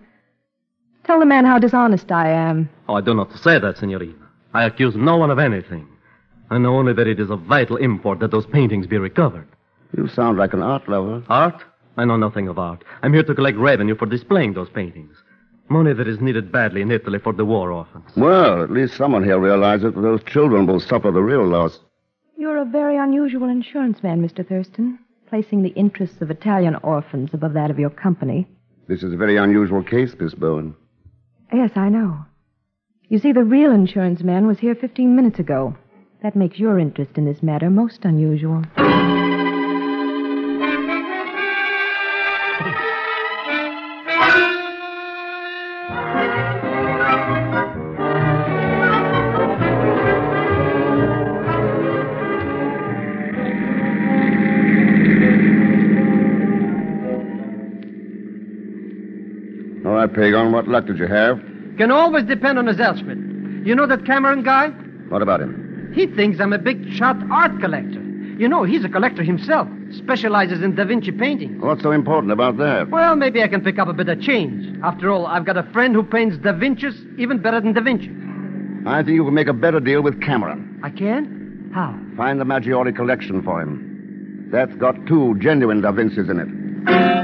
Tell 1.04 1.20
the 1.20 1.26
man 1.26 1.44
how 1.44 1.58
dishonest 1.58 2.10
I 2.12 2.30
am. 2.30 2.68
Oh, 2.88 2.94
I 2.94 3.00
do 3.00 3.14
not 3.14 3.32
say 3.32 3.58
that, 3.58 3.78
signorina. 3.78 4.14
I 4.52 4.64
accuse 4.64 4.94
no 4.96 5.16
one 5.16 5.30
of 5.30 5.38
anything. 5.38 5.86
I 6.50 6.58
know 6.58 6.76
only 6.76 6.92
that 6.94 7.06
it 7.06 7.20
is 7.20 7.30
of 7.30 7.42
vital 7.42 7.76
import 7.76 8.20
that 8.20 8.30
those 8.30 8.46
paintings 8.46 8.86
be 8.86 8.98
recovered. 8.98 9.46
You 9.96 10.08
sound 10.08 10.38
like 10.38 10.52
an 10.52 10.62
art 10.62 10.88
lover. 10.88 11.22
Art? 11.28 11.62
I 11.96 12.04
know 12.04 12.16
nothing 12.16 12.48
of 12.48 12.58
art. 12.58 12.84
I'm 13.02 13.12
here 13.12 13.22
to 13.22 13.34
collect 13.34 13.58
revenue 13.58 13.96
for 13.96 14.06
displaying 14.06 14.54
those 14.54 14.68
paintings. 14.68 15.16
Money 15.70 15.92
that 15.92 16.08
is 16.08 16.20
needed 16.20 16.50
badly 16.50 16.80
in 16.80 16.90
Italy 16.90 17.18
for 17.18 17.32
the 17.32 17.44
war 17.44 17.70
orphans. 17.72 18.10
Well, 18.16 18.62
at 18.62 18.70
least 18.70 18.96
someone 18.96 19.22
here 19.22 19.38
realizes 19.38 19.94
that 19.94 20.00
those 20.00 20.22
children 20.24 20.66
will 20.66 20.80
suffer 20.80 21.10
the 21.10 21.22
real 21.22 21.46
loss. 21.46 21.78
You're 22.38 22.62
a 22.62 22.64
very 22.64 22.96
unusual 22.96 23.48
insurance 23.48 24.02
man, 24.02 24.26
Mr. 24.26 24.46
Thurston, 24.46 24.98
placing 25.28 25.62
the 25.62 25.70
interests 25.70 26.22
of 26.22 26.30
Italian 26.30 26.76
orphans 26.76 27.30
above 27.34 27.52
that 27.52 27.70
of 27.70 27.78
your 27.78 27.90
company. 27.90 28.46
This 28.88 29.02
is 29.02 29.12
a 29.12 29.16
very 29.16 29.36
unusual 29.36 29.82
case, 29.82 30.14
Miss 30.18 30.34
Bowen. 30.34 30.74
Yes, 31.52 31.72
I 31.76 31.90
know. 31.90 32.24
You 33.08 33.18
see, 33.18 33.32
the 33.32 33.44
real 33.44 33.72
insurance 33.72 34.22
man 34.22 34.46
was 34.46 34.58
here 34.58 34.74
15 34.74 35.14
minutes 35.14 35.38
ago. 35.38 35.76
That 36.22 36.36
makes 36.36 36.58
your 36.58 36.78
interest 36.78 37.12
in 37.16 37.26
this 37.26 37.42
matter 37.42 37.68
most 37.68 38.04
unusual. 38.04 38.64
Right, 60.08 60.16
Pagan, 60.16 60.52
what 60.52 60.66
luck 60.66 60.86
did 60.86 60.98
you 60.98 61.06
have? 61.06 61.38
Can 61.76 61.90
always 61.90 62.24
depend 62.24 62.58
on 62.58 62.66
his 62.66 62.80
Elspeth. 62.80 63.18
You 63.64 63.74
know 63.74 63.86
that 63.86 64.06
Cameron 64.06 64.42
guy? 64.42 64.68
What 65.10 65.20
about 65.20 65.42
him? 65.42 65.92
He 65.94 66.06
thinks 66.06 66.40
I'm 66.40 66.52
a 66.54 66.58
big 66.58 66.90
shot 66.94 67.16
art 67.30 67.60
collector. 67.60 68.00
You 68.38 68.48
know, 68.48 68.62
he's 68.64 68.84
a 68.84 68.88
collector 68.88 69.22
himself, 69.22 69.68
specializes 69.90 70.62
in 70.62 70.76
Da 70.76 70.84
Vinci 70.84 71.12
painting. 71.12 71.60
What's 71.60 71.82
so 71.82 71.90
important 71.90 72.32
about 72.32 72.56
that? 72.56 72.88
Well, 72.88 73.16
maybe 73.16 73.42
I 73.42 73.48
can 73.48 73.60
pick 73.60 73.78
up 73.78 73.88
a 73.88 73.92
bit 73.92 74.08
of 74.08 74.20
change. 74.22 74.78
After 74.82 75.10
all, 75.10 75.26
I've 75.26 75.44
got 75.44 75.58
a 75.58 75.64
friend 75.72 75.94
who 75.94 76.02
paints 76.04 76.38
Da 76.38 76.52
Vinci's 76.52 76.96
even 77.18 77.42
better 77.42 77.60
than 77.60 77.74
Da 77.74 77.82
Vinci. 77.82 78.10
I 78.86 79.02
think 79.02 79.14
you 79.14 79.24
can 79.24 79.34
make 79.34 79.48
a 79.48 79.52
better 79.52 79.80
deal 79.80 80.00
with 80.02 80.22
Cameron. 80.22 80.80
I 80.82 80.88
can? 80.90 81.70
How? 81.74 81.98
Find 82.16 82.40
the 82.40 82.44
Maggiore 82.44 82.94
collection 82.96 83.42
for 83.42 83.60
him. 83.60 84.48
That's 84.50 84.74
got 84.76 84.94
two 85.06 85.36
genuine 85.38 85.82
Da 85.82 85.92
Vinci's 85.92 86.30
in 86.30 86.40
it. 86.40 87.17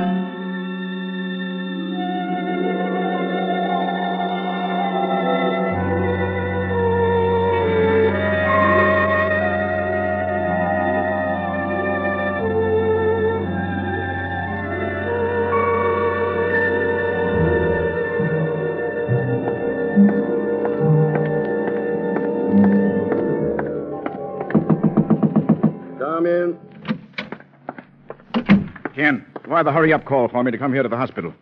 The 29.65 29.73
hurry 29.73 29.93
up 29.93 30.05
call 30.05 30.29
for 30.29 30.43
me 30.43 30.51
to 30.51 30.59
come 30.59 30.73
here 30.73 30.83
to 30.83 30.89
the 30.89 30.97
hospital? 30.97 31.35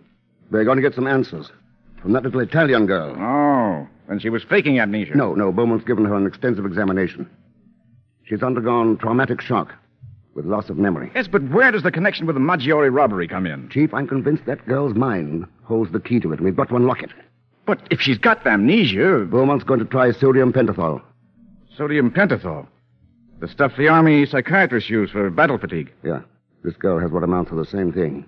They're 0.51 0.65
going 0.65 0.77
to 0.77 0.83
get 0.83 0.95
some 0.95 1.07
answers 1.07 1.51
from 2.01 2.13
that 2.13 2.23
little 2.23 2.41
Italian 2.41 2.87
girl. 2.87 3.17
Oh, 3.19 3.89
and 4.09 4.21
she 4.21 4.29
was 4.29 4.43
faking 4.43 4.79
amnesia. 4.79 5.17
No, 5.17 5.35
no. 5.35 5.53
Beaumont's 5.53 5.85
given 5.85 6.05
her 6.05 6.15
an 6.15 6.27
extensive 6.27 6.67
examination. 6.67 7.29
She's 8.25 8.43
undergone 8.43 8.99
traumatic 8.99 9.41
shock 9.41 9.75
with 10.35 10.47
loss 10.47 10.71
of 10.71 10.79
memory. 10.79 11.11
Yes, 11.15 11.29
but 11.29 11.43
where 11.51 11.71
does 11.71 11.83
the 11.83 11.91
connection 11.91 12.27
with 12.27 12.37
the 12.37 12.41
Maggiore 12.41 12.91
robbery 12.91 13.29
come 13.29 13.47
in? 13.47 13.69
Chief, 13.69 13.93
I'm 13.93 14.07
convinced 14.07 14.47
that 14.47 14.67
girl's 14.67 14.95
mind 14.95 15.47
holds 15.65 15.93
the 15.93 16.01
key 16.01 16.21
to 16.21 16.33
it. 16.33 16.41
We've 16.41 16.57
got 16.57 16.69
to 16.71 16.77
unlock 16.77 17.03
it. 17.03 17.11
But 17.67 17.81
if 17.91 18.01
she's 18.01 18.19
got 18.19 18.47
amnesia. 18.47 19.27
Beaumont's 19.31 19.65
going 19.65 19.81
to 19.81 19.87
try 19.87 20.13
sodium 20.13 20.53
pentothal. 20.53 21.03
Sodium 21.77 22.11
pentothal. 22.11 22.67
The 23.41 23.49
stuff 23.49 23.73
the 23.77 23.89
Army 23.89 24.27
psychiatrists 24.27 24.91
use 24.91 25.11
for 25.11 25.29
battle 25.31 25.59
fatigue. 25.59 25.93
Yeah. 26.03 26.23
This 26.65 26.77
girl 26.77 26.99
has 26.99 27.11
what 27.11 27.25
amounts 27.25 27.51
to 27.51 27.57
the 27.57 27.65
same 27.65 27.93
thing. 27.93 28.25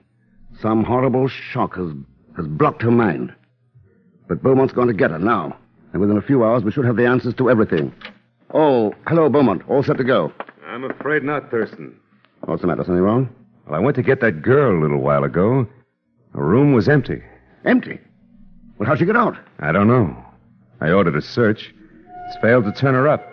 Some 0.61 0.85
horrible 0.85 1.29
shock 1.29 1.77
has, 1.77 1.91
has 2.37 2.47
blocked 2.47 2.83
her 2.83 2.91
mind. 2.91 3.35
But 4.29 4.43
Beaumont's 4.43 4.73
going 4.73 4.89
to 4.89 4.95
get 4.95 5.11
her 5.11 5.19
now. 5.19 5.57
And 5.93 6.01
within 6.01 6.17
a 6.17 6.23
few 6.23 6.45
hours, 6.45 6.65
we 6.65 6.73
should 6.73 6.85
have 6.85 6.97
the 6.97 7.07
answers 7.07 7.35
to 7.35 7.51
everything. 7.51 7.93
Oh, 8.53 8.95
hello, 9.07 9.29
Beaumont. 9.29 9.63
All 9.69 9.83
set 9.83 9.97
to 9.99 10.05
go. 10.05 10.33
I'm 10.67 10.85
afraid 10.85 11.23
not, 11.23 11.51
Thurston. 11.51 11.99
What's 12.45 12.63
the 12.63 12.67
matter? 12.67 12.85
Something 12.85 13.03
wrong? 13.03 13.29
Well, 13.67 13.77
I 13.77 13.79
went 13.79 13.97
to 13.97 14.03
get 14.03 14.21
that 14.21 14.43
girl 14.43 14.77
a 14.77 14.83
little 14.83 15.01
while 15.01 15.25
ago. 15.25 15.67
The 16.35 16.43
room 16.43 16.73
was 16.73 16.89
empty. 16.89 17.23
Empty? 17.65 18.01
Well, 18.79 18.89
how'd 18.89 18.99
she 18.99 19.07
get 19.07 19.17
out? 19.17 19.37
I 19.61 19.71
don't 19.73 19.87
know. 19.87 20.17
I 20.81 20.91
ordered 20.91 21.17
a 21.17 21.23
search. 21.23 21.73
It's 22.27 22.37
failed 22.43 22.65
to 22.65 22.73
turn 22.73 22.95
her 22.95 23.09
up. 23.09 23.25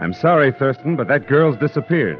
I'm 0.00 0.12
sorry, 0.14 0.52
Thurston, 0.52 0.96
but 0.96 1.08
that 1.08 1.26
girl's 1.26 1.56
disappeared. 1.58 2.18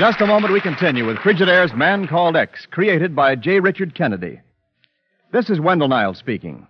Just 0.00 0.22
a 0.22 0.26
moment, 0.26 0.50
we 0.50 0.62
continue 0.62 1.06
with 1.06 1.18
Frigidaire's 1.18 1.74
Man 1.74 2.08
Called 2.08 2.34
X, 2.34 2.66
created 2.70 3.14
by 3.14 3.36
J. 3.36 3.60
Richard 3.60 3.94
Kennedy. 3.94 4.40
This 5.30 5.50
is 5.50 5.60
Wendell 5.60 5.88
Niles 5.88 6.16
speaking. 6.16 6.66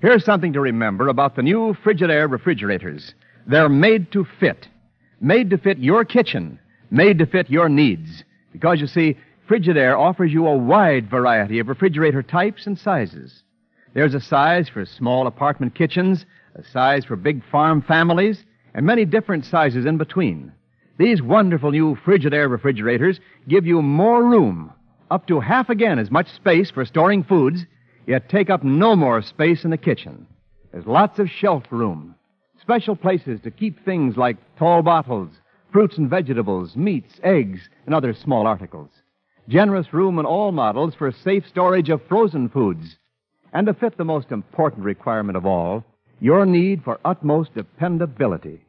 Here's 0.00 0.24
something 0.24 0.54
to 0.54 0.60
remember 0.62 1.08
about 1.08 1.36
the 1.36 1.42
new 1.42 1.76
Frigidaire 1.84 2.30
refrigerators. 2.30 3.12
They're 3.46 3.68
made 3.68 4.10
to 4.12 4.26
fit. 4.40 4.68
Made 5.20 5.50
to 5.50 5.58
fit 5.58 5.80
your 5.80 6.06
kitchen. 6.06 6.58
Made 6.90 7.18
to 7.18 7.26
fit 7.26 7.50
your 7.50 7.68
needs. 7.68 8.24
Because 8.52 8.80
you 8.80 8.86
see, 8.86 9.18
Frigidaire 9.46 9.98
offers 9.98 10.32
you 10.32 10.46
a 10.46 10.56
wide 10.56 11.10
variety 11.10 11.58
of 11.58 11.68
refrigerator 11.68 12.22
types 12.22 12.66
and 12.66 12.78
sizes. 12.78 13.42
There's 13.92 14.14
a 14.14 14.20
size 14.20 14.70
for 14.70 14.86
small 14.86 15.26
apartment 15.26 15.74
kitchens, 15.74 16.24
a 16.54 16.64
size 16.64 17.04
for 17.04 17.16
big 17.16 17.42
farm 17.50 17.82
families, 17.82 18.46
and 18.72 18.86
many 18.86 19.04
different 19.04 19.44
sizes 19.44 19.84
in 19.84 19.98
between. 19.98 20.52
These 21.02 21.20
wonderful 21.20 21.72
new 21.72 21.96
Frigidaire 21.96 22.48
refrigerators 22.48 23.18
give 23.48 23.66
you 23.66 23.82
more 23.82 24.22
room, 24.22 24.72
up 25.10 25.26
to 25.26 25.40
half 25.40 25.68
again 25.68 25.98
as 25.98 26.12
much 26.12 26.28
space 26.28 26.70
for 26.70 26.84
storing 26.84 27.24
foods, 27.24 27.66
yet 28.06 28.28
take 28.28 28.50
up 28.50 28.62
no 28.62 28.94
more 28.94 29.20
space 29.20 29.64
in 29.64 29.70
the 29.72 29.76
kitchen. 29.76 30.28
There's 30.70 30.86
lots 30.86 31.18
of 31.18 31.28
shelf 31.28 31.64
room, 31.70 32.14
special 32.60 32.94
places 32.94 33.40
to 33.40 33.50
keep 33.50 33.84
things 33.84 34.16
like 34.16 34.36
tall 34.56 34.80
bottles, 34.82 35.30
fruits 35.72 35.98
and 35.98 36.08
vegetables, 36.08 36.76
meats, 36.76 37.18
eggs, 37.24 37.68
and 37.84 37.96
other 37.96 38.14
small 38.14 38.46
articles. 38.46 38.90
Generous 39.48 39.92
room 39.92 40.20
in 40.20 40.24
all 40.24 40.52
models 40.52 40.94
for 40.94 41.10
safe 41.10 41.42
storage 41.48 41.90
of 41.90 42.00
frozen 42.08 42.48
foods. 42.48 42.96
And 43.52 43.66
to 43.66 43.74
fit 43.74 43.96
the 43.96 44.04
most 44.04 44.30
important 44.30 44.84
requirement 44.84 45.36
of 45.36 45.46
all, 45.46 45.84
your 46.20 46.46
need 46.46 46.84
for 46.84 47.00
utmost 47.04 47.56
dependability. 47.56 48.60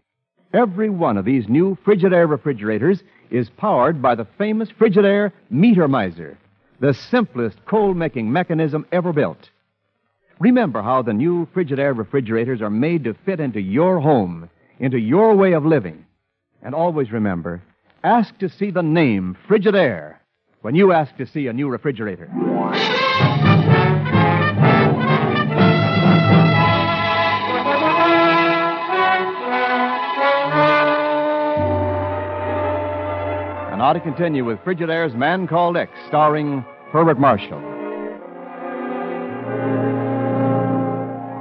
Every 0.53 0.88
one 0.88 1.17
of 1.17 1.25
these 1.25 1.50
new 1.50 1.75
Frigidaire 1.83 2.29
refrigerators 2.29 3.01
is 3.31 3.50
powered 3.50 4.03
by 4.03 4.13
the 4.13 4.27
famous 4.38 4.69
Frigidaire 4.69 5.31
Meter 5.50 5.88
Miser, 5.88 6.38
the 6.79 6.93
simplest 6.93 7.57
coal 7.65 7.95
making 7.95 8.31
mechanism 8.31 8.86
ever 8.91 9.12
built. 9.12 9.50
Remember 10.39 10.83
how 10.83 11.01
the 11.01 11.13
new 11.13 11.48
Frigidaire 11.55 11.98
refrigerators 11.98 12.62
are 12.62 12.69
made 12.69 13.03
to 13.05 13.15
fit 13.25 13.39
into 13.39 13.60
your 13.60 14.00
home, 14.00 14.48
into 14.79 15.00
your 15.00 15.36
way 15.36 15.53
of 15.53 15.65
living. 15.65 16.05
And 16.62 16.75
always 16.75 17.12
remember, 17.12 17.63
ask 18.03 18.38
to 18.38 18.48
see 18.48 18.69
the 18.69 18.83
name 18.83 19.36
Frigidaire 19.50 20.17
when 20.62 20.75
you 20.75 20.91
ask 20.91 21.17
to 21.17 21.25
see 21.25 21.48
a 21.48 21.53
new 21.53 21.67
refrigerator. 21.67 22.29
Now 33.83 33.91
to 33.91 33.99
continue 33.99 34.45
with 34.45 34.57
Frigidaire's 34.59 35.13
Man 35.13 35.45
Called 35.45 35.75
X, 35.75 35.91
starring 36.07 36.63
Herbert 36.93 37.19
Marshall. 37.19 37.59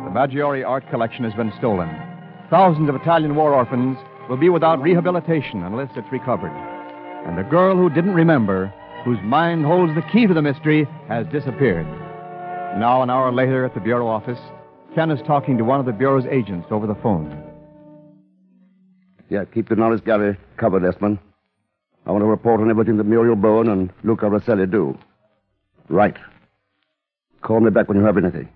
The 0.02 0.10
Maggiore 0.10 0.66
art 0.66 0.82
collection 0.90 1.22
has 1.22 1.32
been 1.34 1.52
stolen. 1.56 1.88
Thousands 2.50 2.88
of 2.88 2.96
Italian 2.96 3.36
war 3.36 3.54
orphans 3.54 3.96
will 4.28 4.38
be 4.38 4.48
without 4.48 4.82
rehabilitation 4.82 5.62
unless 5.62 5.90
it's 5.94 6.10
recovered. 6.10 6.50
And 7.28 7.38
the 7.38 7.48
girl 7.48 7.76
who 7.76 7.88
didn't 7.88 8.14
remember, 8.14 8.74
whose 9.04 9.22
mind 9.22 9.64
holds 9.64 9.94
the 9.94 10.02
key 10.12 10.26
to 10.26 10.34
the 10.34 10.42
mystery, 10.42 10.88
has 11.06 11.28
disappeared. 11.28 11.86
Now, 12.76 13.02
an 13.04 13.10
hour 13.10 13.30
later 13.30 13.64
at 13.64 13.74
the 13.74 13.80
Bureau 13.80 14.08
office, 14.08 14.40
Ken 14.96 15.12
is 15.12 15.20
talking 15.28 15.58
to 15.58 15.64
one 15.64 15.78
of 15.78 15.86
the 15.86 15.92
Bureau's 15.92 16.26
agents 16.28 16.66
over 16.72 16.88
the 16.88 16.98
phone. 17.04 17.40
Yeah, 19.30 19.44
keep 19.44 19.68
the 19.68 19.76
knowledge 19.76 20.04
gallery 20.04 20.36
covered, 20.56 20.84
Esmond. 20.84 21.20
I 22.06 22.10
want 22.10 22.22
to 22.22 22.26
report 22.26 22.60
on 22.60 22.70
everything 22.70 22.96
that 22.96 23.04
Muriel 23.04 23.36
Bowen 23.36 23.68
and 23.68 23.92
Luca 24.02 24.26
Rosselli 24.26 24.66
do. 24.70 24.98
Right. 25.88 26.16
Call 27.42 27.60
me 27.60 27.70
back 27.70 27.88
when 27.88 27.98
you 27.98 28.04
have 28.04 28.16
anything. 28.16 28.48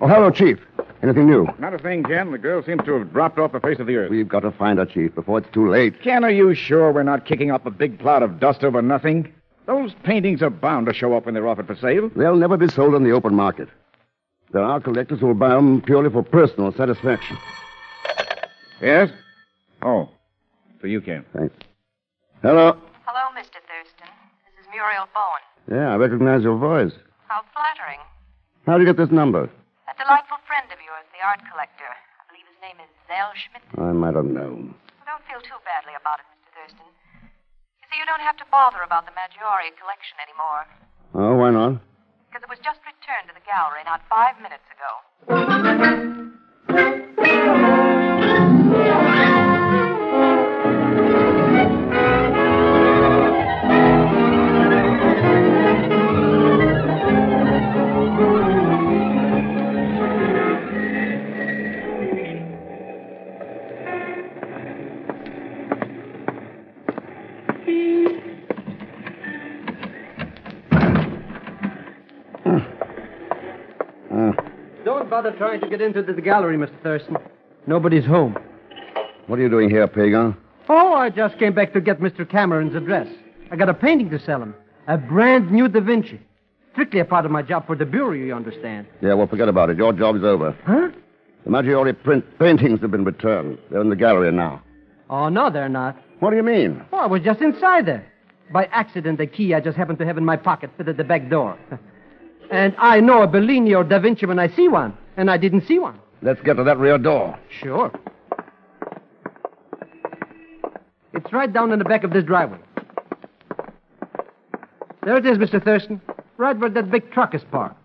Oh, 0.00 0.06
hello, 0.06 0.30
Chief. 0.30 0.58
Anything 1.02 1.26
new? 1.26 1.46
Not 1.58 1.74
a 1.74 1.78
thing, 1.78 2.02
Ken. 2.02 2.32
The 2.32 2.38
girl 2.38 2.62
seems 2.62 2.84
to 2.84 2.92
have 2.94 3.12
dropped 3.12 3.38
off 3.38 3.52
the 3.52 3.60
face 3.60 3.78
of 3.78 3.86
the 3.86 3.96
earth. 3.96 4.10
We've 4.10 4.28
got 4.28 4.40
to 4.40 4.50
find 4.50 4.78
her, 4.78 4.86
Chief, 4.86 5.14
before 5.14 5.38
it's 5.38 5.48
too 5.52 5.70
late. 5.70 6.02
Ken, 6.02 6.24
are 6.24 6.30
you 6.30 6.54
sure 6.54 6.90
we're 6.92 7.04
not 7.04 7.24
kicking 7.24 7.50
up 7.50 7.66
a 7.66 7.70
big 7.70 8.00
cloud 8.00 8.22
of 8.22 8.40
dust 8.40 8.64
over 8.64 8.82
nothing? 8.82 9.32
Those 9.66 9.92
paintings 10.02 10.42
are 10.42 10.50
bound 10.50 10.86
to 10.86 10.94
show 10.94 11.16
up 11.16 11.26
when 11.26 11.34
they're 11.34 11.46
offered 11.46 11.66
for 11.66 11.76
sale. 11.76 12.10
They'll 12.16 12.36
never 12.36 12.56
be 12.56 12.68
sold 12.68 12.94
on 12.94 13.04
the 13.04 13.12
open 13.12 13.34
market. 13.34 13.68
There 14.50 14.62
are 14.62 14.80
collectors 14.80 15.20
who 15.20 15.26
will 15.26 15.34
buy 15.34 15.50
them 15.50 15.82
purely 15.82 16.10
for 16.10 16.22
personal 16.22 16.72
satisfaction. 16.72 17.36
Yes? 18.80 19.10
Oh. 19.82 20.08
For 20.80 20.86
you, 20.86 21.00
Ken. 21.00 21.24
Thanks. 21.36 21.54
Hello. 22.42 22.78
Hello, 23.02 23.24
Mr. 23.34 23.58
Thurston. 23.66 24.10
This 24.46 24.54
is 24.62 24.66
Muriel 24.70 25.10
Bowen. 25.10 25.42
Yeah, 25.66 25.90
I 25.90 25.96
recognize 25.98 26.46
your 26.46 26.54
voice. 26.54 26.94
How 27.26 27.42
flattering. 27.50 27.98
How'd 28.66 28.78
you 28.80 28.86
get 28.86 28.94
this 28.96 29.10
number? 29.10 29.50
A 29.90 29.94
delightful 29.98 30.38
friend 30.46 30.70
of 30.70 30.78
yours, 30.78 31.02
the 31.10 31.18
art 31.24 31.42
collector. 31.50 31.90
I 31.90 32.22
believe 32.30 32.46
his 32.46 32.60
name 32.62 32.78
is 32.78 32.90
Zell 33.10 33.34
Schmidt. 33.34 33.64
I 33.74 33.90
might 33.90 34.14
have 34.14 34.28
known. 34.28 34.70
Don't 35.02 35.24
feel 35.26 35.42
too 35.42 35.58
badly 35.66 35.98
about 35.98 36.22
it, 36.22 36.28
Mr. 36.30 36.48
Thurston. 36.54 36.88
You 37.82 37.86
see, 37.90 37.98
you 37.98 38.06
don't 38.06 38.22
have 38.22 38.38
to 38.38 38.46
bother 38.54 38.86
about 38.86 39.02
the 39.08 39.14
Maggiore 39.18 39.74
collection 39.74 40.16
anymore. 40.22 40.62
Oh, 41.18 41.34
why 41.42 41.50
not? 41.50 41.82
Because 42.30 42.46
it 42.46 42.50
was 42.52 42.62
just 42.62 42.78
returned 42.86 43.26
to 43.32 43.34
the 43.34 43.42
gallery 43.48 43.82
not 43.82 44.04
five 44.06 44.38
minutes 44.38 44.68
ago. 44.70 46.27
Bother 75.28 75.38
trying 75.38 75.60
to 75.60 75.68
get 75.68 75.80
into 75.80 76.02
the 76.02 76.20
gallery, 76.20 76.56
Mr. 76.56 76.82
Thurston. 76.82 77.16
Nobody's 77.66 78.04
home. 78.04 78.36
What 79.26 79.38
are 79.38 79.42
you 79.42 79.48
doing 79.48 79.68
here, 79.68 79.86
Pagan? 79.86 80.36
Oh, 80.68 80.94
I 80.94 81.10
just 81.10 81.38
came 81.38 81.54
back 81.54 81.72
to 81.74 81.80
get 81.80 82.00
Mr. 82.00 82.28
Cameron's 82.28 82.74
address. 82.74 83.08
I 83.50 83.56
got 83.56 83.68
a 83.68 83.74
painting 83.74 84.10
to 84.10 84.18
sell 84.18 84.42
him. 84.42 84.54
A 84.86 84.96
brand 84.96 85.50
new 85.50 85.68
Da 85.68 85.80
Vinci. 85.80 86.20
Strictly 86.72 87.00
a 87.00 87.04
part 87.04 87.24
of 87.24 87.30
my 87.30 87.42
job 87.42 87.66
for 87.66 87.76
the 87.76 87.84
Bureau, 87.84 88.12
you 88.12 88.34
understand. 88.34 88.86
Yeah, 89.02 89.14
well, 89.14 89.26
forget 89.26 89.48
about 89.48 89.70
it. 89.70 89.76
Your 89.76 89.92
job's 89.92 90.22
over. 90.22 90.56
Huh? 90.64 90.88
The 91.44 91.50
Maggiore 91.50 91.92
print 92.02 92.24
paintings 92.38 92.80
have 92.80 92.90
been 92.90 93.04
returned. 93.04 93.58
They're 93.70 93.80
in 93.80 93.90
the 93.90 93.96
gallery 93.96 94.30
now. 94.32 94.62
Oh, 95.10 95.28
no, 95.28 95.50
they're 95.50 95.68
not. 95.68 95.96
What 96.20 96.30
do 96.30 96.36
you 96.36 96.42
mean? 96.42 96.84
Oh, 96.92 96.98
I 96.98 97.06
was 97.06 97.22
just 97.22 97.40
inside 97.40 97.86
there. 97.86 98.06
By 98.52 98.66
accident, 98.66 99.18
the 99.18 99.26
key 99.26 99.54
I 99.54 99.60
just 99.60 99.76
happened 99.76 99.98
to 99.98 100.06
have 100.06 100.16
in 100.16 100.24
my 100.24 100.36
pocket 100.36 100.70
fit 100.76 100.88
at 100.88 100.96
the 100.96 101.04
back 101.04 101.28
door. 101.28 101.58
and 102.50 102.74
I 102.78 103.00
know 103.00 103.22
a 103.22 103.26
Bellini 103.26 103.74
or 103.74 103.84
Da 103.84 103.98
Vinci 103.98 104.26
when 104.26 104.38
I 104.38 104.48
see 104.48 104.68
one, 104.68 104.96
and 105.18 105.30
I 105.30 105.36
didn't 105.36 105.66
see 105.66 105.78
one. 105.78 105.98
Let's 106.22 106.40
get 106.40 106.54
to 106.54 106.64
that 106.64 106.78
rear 106.78 106.96
door. 106.96 107.38
Sure. 107.60 107.92
It's 111.12 111.32
right 111.32 111.52
down 111.52 111.72
in 111.72 111.78
the 111.80 111.84
back 111.84 112.04
of 112.04 112.12
this 112.12 112.24
driveway. 112.24 112.58
There 115.02 115.16
it 115.16 115.26
is, 115.26 115.36
Mr. 115.38 115.62
Thurston. 115.62 116.00
Right 116.36 116.56
where 116.56 116.70
that 116.70 116.90
big 116.90 117.10
truck 117.10 117.34
is 117.34 117.42
parked. 117.50 117.82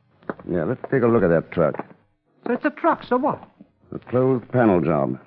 Yeah, 0.49 0.63
let's 0.65 0.81
take 0.91 1.01
a 1.01 1.07
look 1.07 1.23
at 1.23 1.29
that 1.29 1.51
truck. 1.51 1.83
So 2.45 2.53
it's 2.53 2.65
a 2.65 2.69
truck, 2.69 3.03
so 3.03 3.17
what? 3.17 3.43
A 3.91 3.99
closed 3.99 4.47
panel 4.51 4.81
job. 4.81 5.19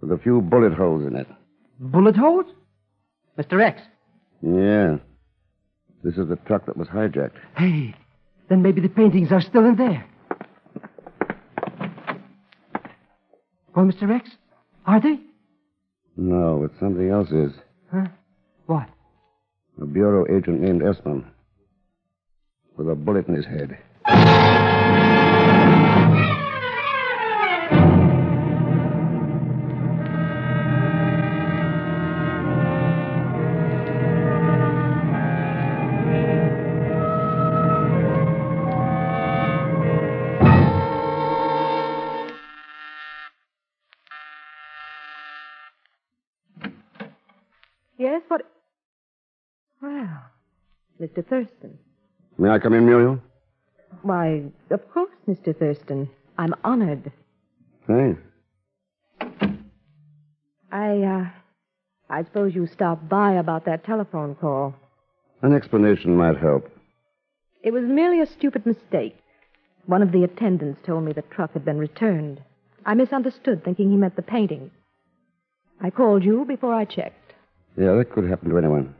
With 0.00 0.12
a 0.12 0.18
few 0.18 0.40
bullet 0.40 0.72
holes 0.72 1.06
in 1.06 1.14
it. 1.14 1.26
Bullet 1.78 2.16
holes? 2.16 2.46
Mr. 3.38 3.62
X. 3.62 3.82
Yeah. 4.40 4.96
This 6.02 6.16
is 6.16 6.28
the 6.28 6.36
truck 6.46 6.66
that 6.66 6.76
was 6.76 6.88
hijacked. 6.88 7.36
Hey, 7.56 7.94
then 8.48 8.62
maybe 8.62 8.80
the 8.80 8.88
paintings 8.88 9.30
are 9.30 9.40
still 9.40 9.66
in 9.66 9.76
there. 9.76 10.06
Oh, 13.74 13.82
well, 13.82 13.86
Mr. 13.92 14.08
Rex, 14.08 14.28
are 14.86 15.00
they? 15.00 15.18
No, 16.16 16.58
but 16.60 16.78
something 16.78 17.08
else 17.08 17.30
is. 17.30 17.52
Huh? 17.90 18.06
What? 18.66 18.88
A 19.80 19.86
bureau 19.86 20.26
agent 20.34 20.60
named 20.60 20.82
Esmond. 20.82 21.24
With 22.76 22.88
a 22.90 22.94
bullet 22.94 23.28
in 23.28 23.34
his 23.34 23.46
head. 23.46 23.78
Mr. 51.12 51.26
Thurston. 51.26 51.78
May 52.38 52.48
I 52.48 52.58
come 52.58 52.72
in, 52.74 52.86
Muriel? 52.86 53.18
Why, 54.02 54.44
of 54.70 54.90
course, 54.92 55.10
Mr. 55.28 55.56
Thurston. 55.56 56.08
I'm 56.38 56.54
honored. 56.64 57.12
Thanks. 57.86 58.20
I, 60.70 61.02
uh, 61.02 61.26
I 62.08 62.24
suppose 62.24 62.54
you 62.54 62.66
stopped 62.66 63.08
by 63.08 63.34
about 63.34 63.66
that 63.66 63.84
telephone 63.84 64.34
call. 64.34 64.74
An 65.42 65.52
explanation 65.54 66.16
might 66.16 66.38
help. 66.38 66.70
It 67.62 67.72
was 67.72 67.84
merely 67.84 68.20
a 68.20 68.26
stupid 68.26 68.64
mistake. 68.64 69.16
One 69.86 70.02
of 70.02 70.12
the 70.12 70.24
attendants 70.24 70.80
told 70.86 71.04
me 71.04 71.12
the 71.12 71.22
truck 71.22 71.52
had 71.52 71.64
been 71.64 71.78
returned. 71.78 72.40
I 72.86 72.94
misunderstood, 72.94 73.62
thinking 73.64 73.90
he 73.90 73.96
meant 73.96 74.16
the 74.16 74.22
painting. 74.22 74.70
I 75.80 75.90
called 75.90 76.24
you 76.24 76.44
before 76.46 76.74
I 76.74 76.84
checked. 76.84 77.34
Yeah, 77.76 77.92
that 77.94 78.10
could 78.12 78.28
happen 78.28 78.50
to 78.50 78.58
anyone. 78.58 78.94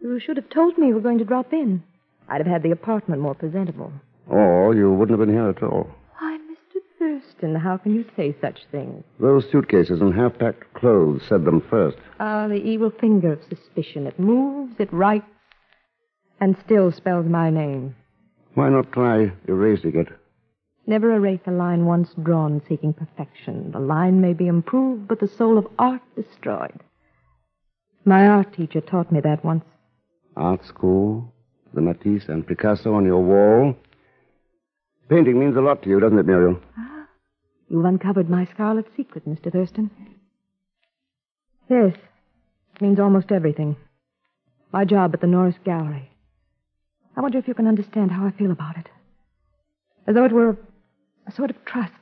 You 0.00 0.20
should 0.20 0.36
have 0.36 0.48
told 0.50 0.78
me 0.78 0.88
you 0.88 0.94
were 0.94 1.00
going 1.00 1.18
to 1.18 1.24
drop 1.24 1.52
in. 1.52 1.82
I'd 2.28 2.38
have 2.38 2.46
had 2.46 2.62
the 2.62 2.70
apartment 2.70 3.22
more 3.22 3.34
presentable. 3.34 3.92
Or 4.28 4.74
you 4.74 4.92
wouldn't 4.92 5.18
have 5.18 5.26
been 5.26 5.34
here 5.34 5.48
at 5.48 5.62
all. 5.62 5.90
Why, 6.18 6.38
Mr. 6.38 6.80
Thurston, 6.98 7.54
how 7.54 7.78
can 7.78 7.94
you 7.94 8.04
say 8.16 8.36
such 8.40 8.60
things? 8.70 9.02
Those 9.18 9.50
suitcases 9.50 10.00
and 10.00 10.14
half 10.14 10.38
packed 10.38 10.72
clothes 10.74 11.22
said 11.28 11.44
them 11.44 11.62
first. 11.70 11.96
Ah, 12.20 12.46
the 12.48 12.56
evil 12.56 12.90
finger 12.90 13.32
of 13.32 13.42
suspicion. 13.48 14.06
It 14.06 14.18
moves, 14.18 14.74
it 14.78 14.92
writes, 14.92 15.26
and 16.40 16.56
still 16.64 16.92
spells 16.92 17.26
my 17.26 17.50
name. 17.50 17.96
Why 18.54 18.68
not 18.68 18.92
try 18.92 19.32
erasing 19.46 19.96
it? 19.96 20.08
Never 20.86 21.12
erase 21.12 21.40
a 21.46 21.50
line 21.50 21.84
once 21.84 22.10
drawn 22.22 22.62
seeking 22.68 22.92
perfection. 22.92 23.72
The 23.72 23.80
line 23.80 24.20
may 24.20 24.32
be 24.32 24.46
improved, 24.46 25.08
but 25.08 25.20
the 25.20 25.28
soul 25.28 25.58
of 25.58 25.66
art 25.78 26.02
destroyed. 26.16 26.80
My 28.04 28.26
art 28.26 28.54
teacher 28.54 28.80
taught 28.80 29.12
me 29.12 29.20
that 29.20 29.44
once. 29.44 29.64
Art 30.38 30.64
school, 30.64 31.32
the 31.74 31.80
Matisse 31.80 32.28
and 32.28 32.46
Picasso 32.46 32.94
on 32.94 33.04
your 33.04 33.22
wall. 33.22 33.74
Painting 35.08 35.38
means 35.38 35.56
a 35.56 35.60
lot 35.60 35.82
to 35.82 35.88
you, 35.88 36.00
doesn't 36.00 36.18
it, 36.18 36.26
Muriel? 36.26 36.60
Ah, 36.76 37.06
you've 37.68 37.84
uncovered 37.84 38.30
my 38.30 38.46
scarlet 38.54 38.86
secret, 38.96 39.28
Mr. 39.28 39.52
Thurston. 39.52 39.90
Yes, 41.68 41.94
it 42.74 42.82
means 42.82 43.00
almost 43.00 43.32
everything. 43.32 43.76
My 44.72 44.84
job 44.84 45.12
at 45.14 45.20
the 45.20 45.26
Norris 45.26 45.56
Gallery. 45.64 46.10
I 47.16 47.20
wonder 47.20 47.38
if 47.38 47.48
you 47.48 47.54
can 47.54 47.66
understand 47.66 48.12
how 48.12 48.26
I 48.26 48.30
feel 48.30 48.50
about 48.50 48.76
it. 48.76 48.88
As 50.06 50.14
though 50.14 50.24
it 50.24 50.32
were 50.32 50.56
a 51.26 51.32
sort 51.32 51.50
of 51.50 51.64
trust. 51.64 51.92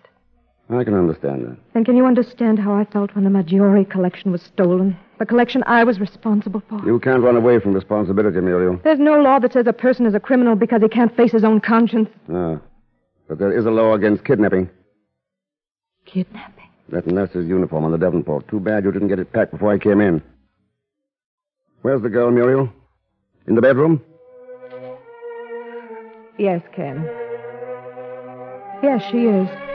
I 0.68 0.84
can 0.84 0.94
understand 0.94 1.44
that. 1.46 1.56
Then 1.74 1.84
can 1.84 1.96
you 1.96 2.06
understand 2.06 2.58
how 2.58 2.74
I 2.74 2.84
felt 2.84 3.14
when 3.14 3.24
the 3.24 3.30
Maggiore 3.30 3.88
collection 3.88 4.30
was 4.32 4.42
stolen? 4.42 4.98
The 5.18 5.26
collection 5.26 5.62
I 5.66 5.82
was 5.84 5.98
responsible 5.98 6.62
for? 6.68 6.84
You 6.84 7.00
can't 7.00 7.22
run 7.22 7.36
away 7.36 7.58
from 7.58 7.72
responsibility, 7.72 8.40
Muriel. 8.40 8.78
There's 8.84 8.98
no 8.98 9.20
law 9.20 9.38
that 9.38 9.52
says 9.52 9.66
a 9.66 9.72
person 9.72 10.04
is 10.04 10.14
a 10.14 10.20
criminal 10.20 10.56
because 10.56 10.82
he 10.82 10.88
can't 10.88 11.14
face 11.16 11.32
his 11.32 11.44
own 11.44 11.60
conscience. 11.60 12.10
Ah. 12.30 12.58
But 13.28 13.38
there 13.38 13.56
is 13.56 13.64
a 13.64 13.70
law 13.70 13.94
against 13.94 14.24
kidnapping. 14.24 14.68
Kidnapping? 16.04 16.68
That 16.90 17.06
nurse's 17.06 17.48
uniform 17.48 17.84
on 17.84 17.92
the 17.92 17.98
Devonport. 17.98 18.46
Too 18.48 18.60
bad 18.60 18.84
you 18.84 18.92
didn't 18.92 19.08
get 19.08 19.18
it 19.18 19.32
packed 19.32 19.52
before 19.52 19.72
I 19.72 19.78
came 19.78 20.00
in. 20.00 20.22
Where's 21.82 22.02
the 22.02 22.10
girl, 22.10 22.30
Muriel? 22.30 22.68
In 23.46 23.54
the 23.54 23.62
bedroom? 23.62 24.02
Yes, 26.38 26.62
Ken. 26.74 27.02
Yes, 28.82 29.02
she 29.10 29.24
is. 29.24 29.65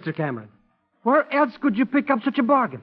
Mr. 0.00 0.14
Cameron. 0.14 0.48
Where 1.02 1.32
else 1.32 1.52
could 1.60 1.76
you 1.76 1.86
pick 1.86 2.10
up 2.10 2.22
such 2.24 2.38
a 2.38 2.42
bargain? 2.42 2.82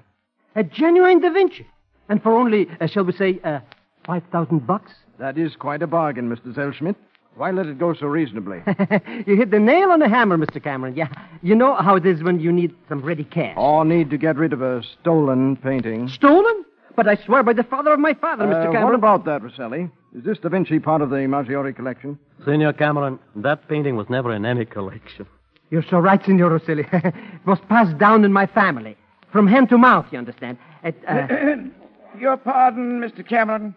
A 0.55 0.63
genuine 0.63 1.19
Da 1.21 1.29
Vinci. 1.31 1.67
And 2.09 2.21
for 2.23 2.31
only, 2.33 2.67
uh, 2.79 2.87
shall 2.87 3.03
we 3.03 3.13
say, 3.13 3.39
uh, 3.43 3.59
5,000 4.05 4.65
bucks? 4.65 4.91
That 5.19 5.37
is 5.37 5.55
quite 5.55 5.81
a 5.81 5.87
bargain, 5.87 6.29
Mr. 6.29 6.53
Zellschmidt. 6.53 6.95
Why 7.35 7.51
let 7.51 7.67
it 7.67 7.77
go 7.77 7.93
so 7.93 8.07
reasonably? 8.07 8.63
you 9.27 9.35
hit 9.35 9.51
the 9.51 9.59
nail 9.59 9.91
on 9.91 9.99
the 9.99 10.09
hammer, 10.09 10.37
Mr. 10.37 10.63
Cameron. 10.63 10.95
Yeah. 10.95 11.09
You 11.43 11.53
know 11.53 11.75
how 11.75 11.95
it 11.95 12.05
is 12.05 12.23
when 12.23 12.39
you 12.39 12.51
need 12.51 12.73
some 12.89 13.01
ready 13.03 13.23
cash. 13.23 13.53
Or 13.57 13.85
need 13.85 14.09
to 14.09 14.17
get 14.17 14.37
rid 14.37 14.53
of 14.53 14.61
a 14.63 14.81
stolen 14.99 15.55
painting. 15.57 16.07
Stolen? 16.09 16.65
But 16.95 17.07
I 17.07 17.15
swear 17.25 17.43
by 17.43 17.53
the 17.53 17.63
father 17.63 17.93
of 17.93 17.99
my 17.99 18.15
father, 18.15 18.45
Uh, 18.45 18.47
Mr. 18.47 18.63
Cameron. 18.71 18.83
What 18.85 18.95
about 18.95 19.25
that, 19.25 19.43
Rosselli? 19.43 19.91
Is 20.15 20.23
this 20.23 20.39
Da 20.39 20.49
Vinci 20.49 20.79
part 20.79 21.03
of 21.03 21.11
the 21.11 21.27
Maggiore 21.27 21.75
collection? 21.75 22.17
Senor 22.43 22.73
Cameron, 22.73 23.19
that 23.35 23.67
painting 23.67 23.95
was 23.95 24.09
never 24.09 24.31
in 24.33 24.43
any 24.45 24.65
collection. 24.65 25.27
You're 25.69 25.85
so 25.89 25.99
right, 25.99 26.23
Signor 26.23 26.49
Rosselli. 26.49 26.87
it 26.93 27.13
was 27.45 27.59
passed 27.67 27.97
down 27.97 28.23
in 28.23 28.31
my 28.31 28.45
family. 28.45 28.95
From 29.31 29.47
hand 29.47 29.69
to 29.69 29.77
mouth, 29.77 30.05
you 30.11 30.17
understand. 30.17 30.57
It, 30.83 30.95
uh... 31.07 31.27
Your 32.19 32.37
pardon, 32.37 32.99
Mr. 32.99 33.27
Cameron. 33.27 33.75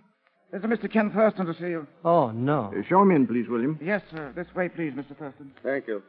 There's 0.51 0.65
a 0.65 0.67
Mr. 0.67 0.91
Ken 0.91 1.11
Thurston 1.11 1.47
to 1.47 1.55
see 1.55 1.69
you. 1.69 1.87
Oh, 2.05 2.31
no. 2.31 2.73
Uh, 2.77 2.83
show 2.89 3.03
him 3.03 3.11
in, 3.11 3.27
please, 3.27 3.49
William. 3.49 3.79
Yes, 3.83 4.03
sir. 4.11 4.33
This 4.35 4.47
way, 4.55 4.69
please, 4.69 4.93
Mr. 4.95 5.17
Thurston. 5.17 5.53
Thank 5.63 5.87
you. 5.87 6.03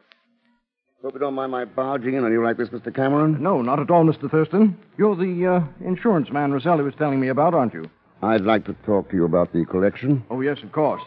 Hope 1.03 1.13
you 1.13 1.19
don't 1.19 1.33
mind 1.33 1.51
my 1.51 1.65
barging 1.65 2.13
in 2.13 2.23
on 2.23 2.31
you 2.31 2.43
like 2.43 2.57
this, 2.57 2.69
Mr. 2.69 2.93
Cameron. 2.95 3.41
No, 3.41 3.61
not 3.61 3.79
at 3.79 3.91
all, 3.91 4.03
Mr. 4.03 4.29
Thurston. 4.29 4.77
You're 4.97 5.15
the 5.15 5.47
uh, 5.47 5.85
insurance 5.85 6.31
man 6.31 6.51
Rosselli 6.51 6.83
was 6.83 6.93
telling 6.97 7.19
me 7.19 7.27
about, 7.27 7.53
aren't 7.53 7.73
you? 7.73 7.89
I'd 8.21 8.41
like 8.41 8.65
to 8.65 8.73
talk 8.85 9.09
to 9.09 9.15
you 9.15 9.25
about 9.25 9.51
the 9.51 9.65
collection. 9.65 10.23
Oh, 10.29 10.41
yes, 10.41 10.59
of 10.63 10.71
course. 10.71 11.01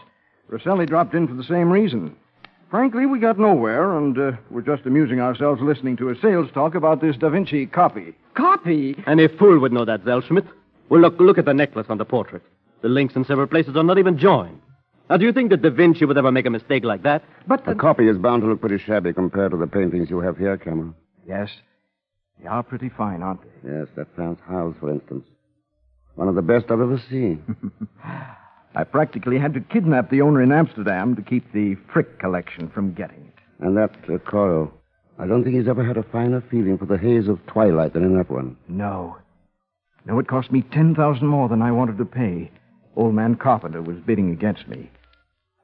Rosselli 0.49 0.85
dropped 0.85 1.13
in 1.13 1.27
for 1.27 1.33
the 1.33 1.43
same 1.43 1.71
reason. 1.71 2.15
Frankly, 2.69 3.05
we 3.05 3.19
got 3.19 3.37
nowhere, 3.39 3.97
and 3.97 4.17
uh, 4.17 4.31
we're 4.49 4.61
just 4.61 4.85
amusing 4.85 5.19
ourselves 5.21 5.61
listening 5.61 5.95
to 5.97 6.09
a 6.09 6.15
sales 6.19 6.49
talk 6.53 6.75
about 6.75 6.99
this 6.99 7.15
Da 7.15 7.29
Vinci 7.29 7.65
copy. 7.67 8.13
Copy? 8.35 8.95
Any 9.07 9.27
fool 9.27 9.59
would 9.59 9.71
know 9.71 9.85
that, 9.85 10.03
Zellschmidt. 10.03 10.47
Well, 10.89 11.01
look, 11.01 11.19
look 11.19 11.37
at 11.37 11.45
the 11.45 11.53
necklace 11.53 11.87
on 11.89 11.97
the 11.97 12.05
portrait. 12.05 12.41
The 12.81 12.89
links 12.89 13.15
in 13.15 13.23
several 13.25 13.47
places 13.47 13.75
are 13.75 13.83
not 13.83 13.97
even 13.97 14.17
joined. 14.17 14.61
Now, 15.09 15.17
do 15.17 15.25
you 15.25 15.31
think 15.31 15.51
that 15.51 15.61
Da 15.61 15.69
Vinci 15.69 16.05
would 16.05 16.17
ever 16.17 16.31
make 16.31 16.47
a 16.47 16.49
mistake 16.49 16.83
like 16.83 17.03
that? 17.03 17.23
But 17.47 17.65
The 17.65 17.75
copy 17.75 18.07
is 18.09 18.17
bound 18.17 18.41
to 18.41 18.47
look 18.49 18.59
pretty 18.61 18.83
shabby 18.83 19.13
compared 19.13 19.51
to 19.51 19.57
the 19.57 19.67
paintings 19.67 20.09
you 20.09 20.19
have 20.19 20.37
here, 20.37 20.57
Cameron. 20.57 20.95
Yes. 21.27 21.49
They 22.41 22.47
are 22.47 22.63
pretty 22.63 22.89
fine, 22.89 23.21
aren't 23.21 23.41
they? 23.43 23.69
Yes, 23.71 23.87
that 23.95 24.07
Frans 24.15 24.39
Hals, 24.47 24.75
for 24.79 24.91
instance. 24.91 25.25
One 26.15 26.27
of 26.27 26.35
the 26.35 26.41
best 26.41 26.65
I've 26.65 26.81
ever 26.81 27.01
seen. 27.09 27.43
I 28.75 28.83
practically 28.83 29.37
had 29.39 29.53
to 29.53 29.61
kidnap 29.61 30.09
the 30.09 30.21
owner 30.21 30.41
in 30.41 30.51
Amsterdam 30.51 31.15
to 31.15 31.21
keep 31.21 31.51
the 31.53 31.75
Frick 31.93 32.19
collection 32.19 32.69
from 32.69 32.93
getting 32.93 33.19
it. 33.27 33.65
and 33.65 33.77
that 33.77 33.91
uh, 34.09 34.17
Corot. 34.29 34.71
I 35.17 35.25
don't 35.27 35.43
think 35.43 35.55
he's 35.55 35.67
ever 35.69 35.83
had 35.85 35.95
a 35.97 36.03
finer 36.03 36.41
feeling 36.51 36.77
for 36.77 36.85
the 36.85 36.97
haze 36.97 37.29
of 37.29 37.39
twilight 37.47 37.93
than 37.93 38.03
in 38.03 38.17
that 38.17 38.29
one. 38.29 38.57
No. 38.67 39.15
No, 40.05 40.19
it 40.19 40.27
cost 40.27 40.51
me 40.51 40.61
10000 40.61 41.25
more 41.25 41.47
than 41.47 41.61
I 41.61 41.71
wanted 41.71 41.97
to 41.99 42.05
pay. 42.05 42.51
Old 42.97 43.15
man 43.15 43.35
Carpenter 43.35 43.81
was 43.81 43.97
bidding 43.97 44.31
against 44.31 44.67
me. 44.67 44.89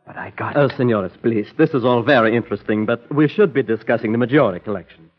But 0.07 0.17
I 0.17 0.31
got 0.31 0.55
Oh, 0.57 0.69
senores, 0.69 1.11
please. 1.21 1.47
This 1.57 1.71
is 1.71 1.83
all 1.85 2.01
very 2.01 2.35
interesting, 2.35 2.85
but 2.85 3.13
we 3.13 3.27
should 3.27 3.53
be 3.53 3.61
discussing 3.61 4.13
the 4.13 4.17
Maggiore 4.17 4.59
collection. 4.63 5.09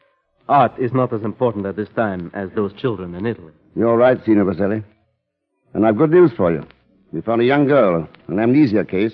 Art 0.48 0.72
is 0.78 0.92
not 0.92 1.12
as 1.12 1.22
important 1.22 1.66
at 1.66 1.76
this 1.76 1.88
time 1.94 2.31
as 2.35 2.50
those 2.55 2.72
children 2.72 3.14
in 3.14 3.26
Italy. 3.26 3.52
You're 3.76 3.96
right, 3.96 4.18
Signor 4.24 4.44
Rosselli. 4.44 4.83
And 5.74 5.87
I've 5.87 5.96
good 5.98 6.11
news 6.11 6.33
for 6.37 6.50
you. 6.52 6.66
We 7.12 7.20
found 7.20 7.42
a 7.42 7.44
young 7.44 7.66
girl, 7.66 8.09
an 8.29 8.38
amnesia 8.38 8.85
case, 8.85 9.12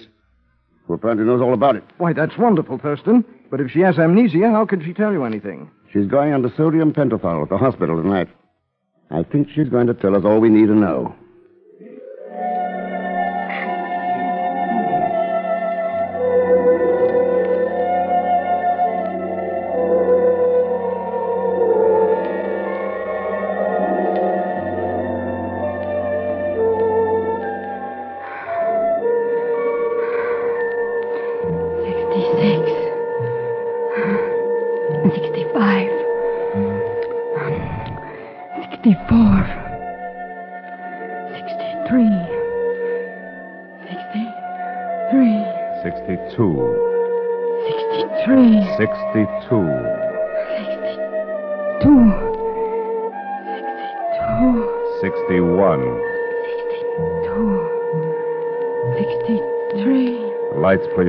who 0.86 0.94
apparently 0.94 1.26
knows 1.26 1.42
all 1.42 1.52
about 1.52 1.76
it. 1.76 1.84
Why, 1.98 2.12
that's 2.12 2.38
wonderful, 2.38 2.78
Thurston. 2.78 3.24
But 3.50 3.60
if 3.60 3.70
she 3.70 3.80
has 3.80 3.98
amnesia, 3.98 4.50
how 4.50 4.64
could 4.66 4.84
she 4.84 4.94
tell 4.94 5.12
you 5.12 5.24
anything? 5.24 5.70
She's 5.92 6.06
going 6.06 6.32
under 6.32 6.52
sodium 6.56 6.92
pentothal 6.92 7.42
at 7.42 7.48
the 7.48 7.58
hospital 7.58 8.00
tonight. 8.00 8.28
I 9.10 9.22
think 9.22 9.48
she's 9.54 9.68
going 9.68 9.86
to 9.86 9.94
tell 9.94 10.16
us 10.16 10.24
all 10.24 10.38
we 10.38 10.48
need 10.48 10.66
to 10.66 10.74
know. 10.74 11.14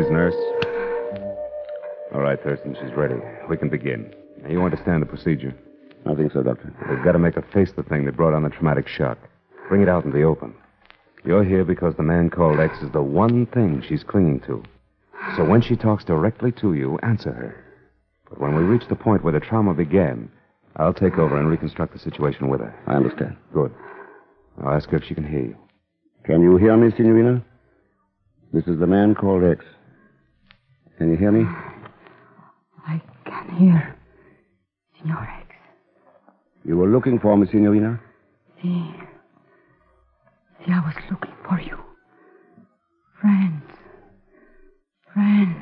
Nurse. 0.09 0.35
All 2.13 2.21
right, 2.21 2.41
Thurston, 2.41 2.75
she's 2.81 2.93
ready. 2.95 3.15
We 3.49 3.57
can 3.57 3.69
begin. 3.69 4.13
Now, 4.41 4.49
you 4.49 4.63
understand 4.63 5.01
the 5.01 5.05
procedure? 5.05 5.55
I 6.05 6.15
think 6.15 6.31
so, 6.31 6.41
Doctor. 6.41 6.73
They've 6.87 7.03
got 7.03 7.11
to 7.11 7.19
make 7.19 7.35
her 7.35 7.45
face 7.53 7.71
the 7.75 7.83
thing 7.83 8.05
that 8.05 8.17
brought 8.17 8.33
on 8.33 8.43
the 8.43 8.49
traumatic 8.49 8.87
shock. 8.87 9.17
Bring 9.67 9.81
it 9.81 9.89
out 9.89 10.05
in 10.05 10.11
the 10.11 10.23
open. 10.23 10.53
You're 11.25 11.43
here 11.43 11.65
because 11.65 11.95
the 11.95 12.03
man 12.03 12.29
called 12.29 12.59
X 12.59 12.77
is 12.81 12.91
the 12.91 13.01
one 13.01 13.45
thing 13.47 13.83
she's 13.87 14.03
clinging 14.03 14.39
to. 14.41 14.63
So 15.35 15.45
when 15.45 15.61
she 15.61 15.75
talks 15.75 16.05
directly 16.05 16.51
to 16.53 16.73
you, 16.73 16.97
answer 17.03 17.31
her. 17.31 17.63
But 18.29 18.39
when 18.39 18.55
we 18.55 18.63
reach 18.63 18.87
the 18.87 18.95
point 18.95 19.23
where 19.23 19.33
the 19.33 19.39
trauma 19.39 19.73
began, 19.73 20.31
I'll 20.77 20.93
take 20.93 21.17
over 21.17 21.37
and 21.37 21.49
reconstruct 21.49 21.93
the 21.93 21.99
situation 21.99 22.47
with 22.47 22.61
her. 22.61 22.73
I 22.87 22.93
understand. 22.93 23.35
Good. 23.53 23.73
I'll 24.63 24.73
ask 24.73 24.89
her 24.89 24.97
if 24.97 25.03
she 25.03 25.13
can 25.15 25.27
hear 25.27 25.41
you. 25.41 25.57
Can 26.25 26.41
you 26.41 26.57
hear 26.57 26.75
me, 26.77 26.89
Signorina? 26.91 27.43
This 28.53 28.65
is 28.65 28.79
the 28.79 28.87
man 28.87 29.13
called 29.13 29.43
X. 29.43 29.65
Can 30.99 31.09
you 31.11 31.15
hear 31.15 31.31
me? 31.31 31.45
I 32.85 33.01
can 33.25 33.57
hear. 33.57 33.95
Signor 34.97 35.29
X. 35.39 35.55
You 36.65 36.75
were 36.75 36.89
looking 36.89 37.19
for 37.19 37.37
me, 37.37 37.47
Signorina? 37.49 37.97
See. 38.61 38.93
See, 40.59 40.71
I 40.73 40.81
was 40.81 40.93
looking 41.09 41.33
for 41.47 41.61
you. 41.61 41.77
Friends. 43.21 43.63
Friends. 45.13 45.55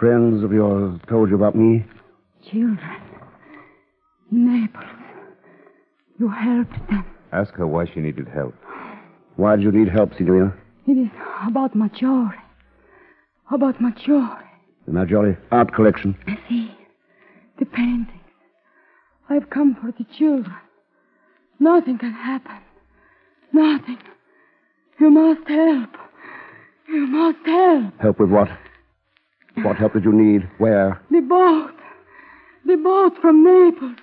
Friends 0.00 0.42
of 0.42 0.52
yours 0.52 1.00
told 1.08 1.30
you 1.30 1.36
about 1.36 1.54
me? 1.54 1.84
Children. 2.50 3.00
In 4.32 4.62
Naples. 4.62 4.84
You 6.18 6.28
helped 6.28 6.90
them. 6.90 7.06
Ask 7.32 7.54
her 7.54 7.68
why 7.68 7.84
she 7.94 8.00
needed 8.00 8.26
help. 8.34 8.54
Why 9.36 9.54
did 9.54 9.62
you 9.62 9.70
need 9.70 9.92
help, 9.92 10.10
Signorina? 10.18 10.52
It 10.88 10.98
is 10.98 11.10
about 11.48 11.76
Maggiore. 11.76 12.34
About 13.52 13.80
Maggiore. 13.80 14.40
The 14.86 14.92
Maggiore 14.92 15.38
art 15.50 15.72
collection. 15.74 16.16
I 16.26 16.36
see, 16.48 16.76
the 17.58 17.66
paintings. 17.66 18.08
I've 19.28 19.48
come 19.50 19.76
for 19.80 19.92
the 19.92 20.04
children. 20.18 20.54
Nothing 21.60 21.98
can 21.98 22.12
happen. 22.12 22.58
Nothing. 23.52 23.98
You 24.98 25.10
must 25.10 25.48
help. 25.48 25.90
You 26.88 27.06
must 27.06 27.46
help. 27.46 28.00
Help 28.00 28.18
with 28.18 28.30
what? 28.30 28.48
What 29.62 29.76
help 29.76 29.92
did 29.92 30.04
you 30.04 30.12
need? 30.12 30.48
Where? 30.58 31.00
The 31.10 31.20
boat. 31.20 31.74
The 32.66 32.76
boat 32.76 33.12
from 33.20 33.44
Naples. 33.44 33.98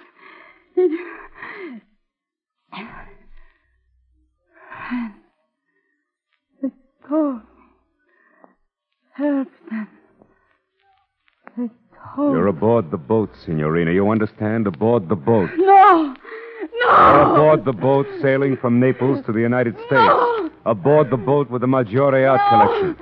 It. 0.75 0.99
And 4.91 5.11
they 6.61 6.69
told 7.07 7.35
me. 7.35 7.41
Help 9.15 9.47
them. 9.69 9.87
They 12.19 12.25
told 12.25 12.35
You're 12.35 12.47
aboard 12.47 12.91
the 12.91 12.97
boat, 12.97 13.29
Signorina. 13.45 13.91
You 13.93 14.09
understand? 14.09 14.67
Aboard 14.67 15.07
the 15.07 15.15
boat. 15.15 15.49
No! 15.55 16.13
You're 16.61 16.85
No! 16.85 17.33
aboard 17.33 17.63
the 17.63 17.71
boat 17.71 18.07
sailing 18.21 18.57
from 18.57 18.77
Naples 18.79 19.25
to 19.25 19.31
the 19.31 19.39
United 19.39 19.75
States. 19.75 19.91
No! 19.91 20.49
Aboard 20.65 21.11
the 21.11 21.17
boat 21.17 21.49
with 21.49 21.61
the 21.61 21.67
Maggiore 21.67 22.25
art 22.29 22.41
collection. 22.49 22.97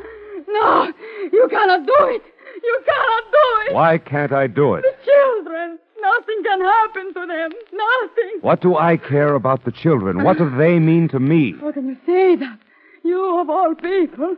No! 0.48 0.92
You 1.34 1.48
cannot 1.50 1.86
do 1.88 1.96
it! 2.16 2.22
You 2.64 2.80
cannot 2.86 3.24
do 3.32 3.70
it! 3.70 3.74
Why 3.74 3.98
can't 3.98 4.32
I 4.32 4.46
do 4.46 4.76
it? 4.76 4.84
The 4.84 4.94
children! 5.12 5.80
Nothing 6.00 6.44
can 6.44 6.62
happen 6.62 7.14
to 7.16 7.26
them! 7.26 7.50
Nothing! 7.74 8.38
What 8.42 8.62
do 8.62 8.78
I 8.78 8.98
care 8.98 9.34
about 9.34 9.66
the 9.66 9.72
children? 9.72 10.24
What 10.24 10.38
do 10.38 10.48
they 10.58 10.78
mean 10.78 11.08
to 11.10 11.20
me? 11.20 11.56
How 11.60 11.72
can 11.72 11.88
you 11.90 11.98
say 12.06 12.36
that? 12.36 12.60
You, 13.04 13.40
of 13.42 13.50
all 13.50 13.74
people, 13.74 14.36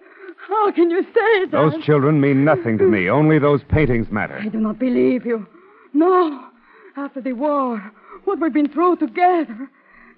how 0.49 0.71
can 0.71 0.89
you 0.89 1.03
say 1.03 1.45
that? 1.45 1.51
Those 1.51 1.83
children 1.83 2.19
mean 2.19 2.43
nothing 2.43 2.77
to 2.79 2.83
me. 2.83 3.07
Only 3.09 3.37
those 3.39 3.61
paintings 3.69 4.09
matter. 4.11 4.39
I 4.41 4.47
do 4.47 4.59
not 4.59 4.79
believe 4.79 5.25
you. 5.25 5.45
No. 5.93 6.43
After 6.97 7.21
the 7.21 7.33
war, 7.33 7.79
what 8.25 8.39
we've 8.39 8.51
been 8.51 8.67
through 8.67 8.97
together, 8.97 9.69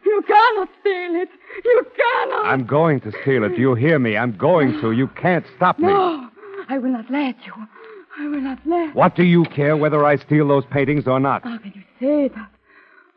you 0.05 0.23
cannot 0.25 0.69
steal 0.79 1.15
it. 1.21 1.29
You 1.63 1.85
cannot. 1.95 2.45
I'm 2.45 2.65
going 2.65 3.01
to 3.01 3.11
steal 3.21 3.43
it. 3.43 3.49
Do 3.49 3.61
you 3.61 3.75
hear 3.75 3.99
me? 3.99 4.17
I'm 4.17 4.35
going 4.37 4.79
to. 4.81 4.91
You 4.93 5.07
can't 5.09 5.45
stop 5.57 5.77
me. 5.77 5.87
No, 5.87 6.29
I 6.69 6.77
will 6.77 6.91
not 6.91 7.11
let 7.11 7.35
you. 7.45 7.53
I 8.17 8.27
will 8.27 8.41
not 8.41 8.59
let. 8.65 8.95
What 8.95 9.15
do 9.15 9.23
you 9.23 9.43
care 9.45 9.77
whether 9.77 10.05
I 10.05 10.15
steal 10.15 10.47
those 10.47 10.65
paintings 10.71 11.07
or 11.07 11.19
not? 11.19 11.43
How 11.43 11.57
can 11.57 11.73
you 11.75 11.83
say 11.99 12.27
that? 12.29 12.49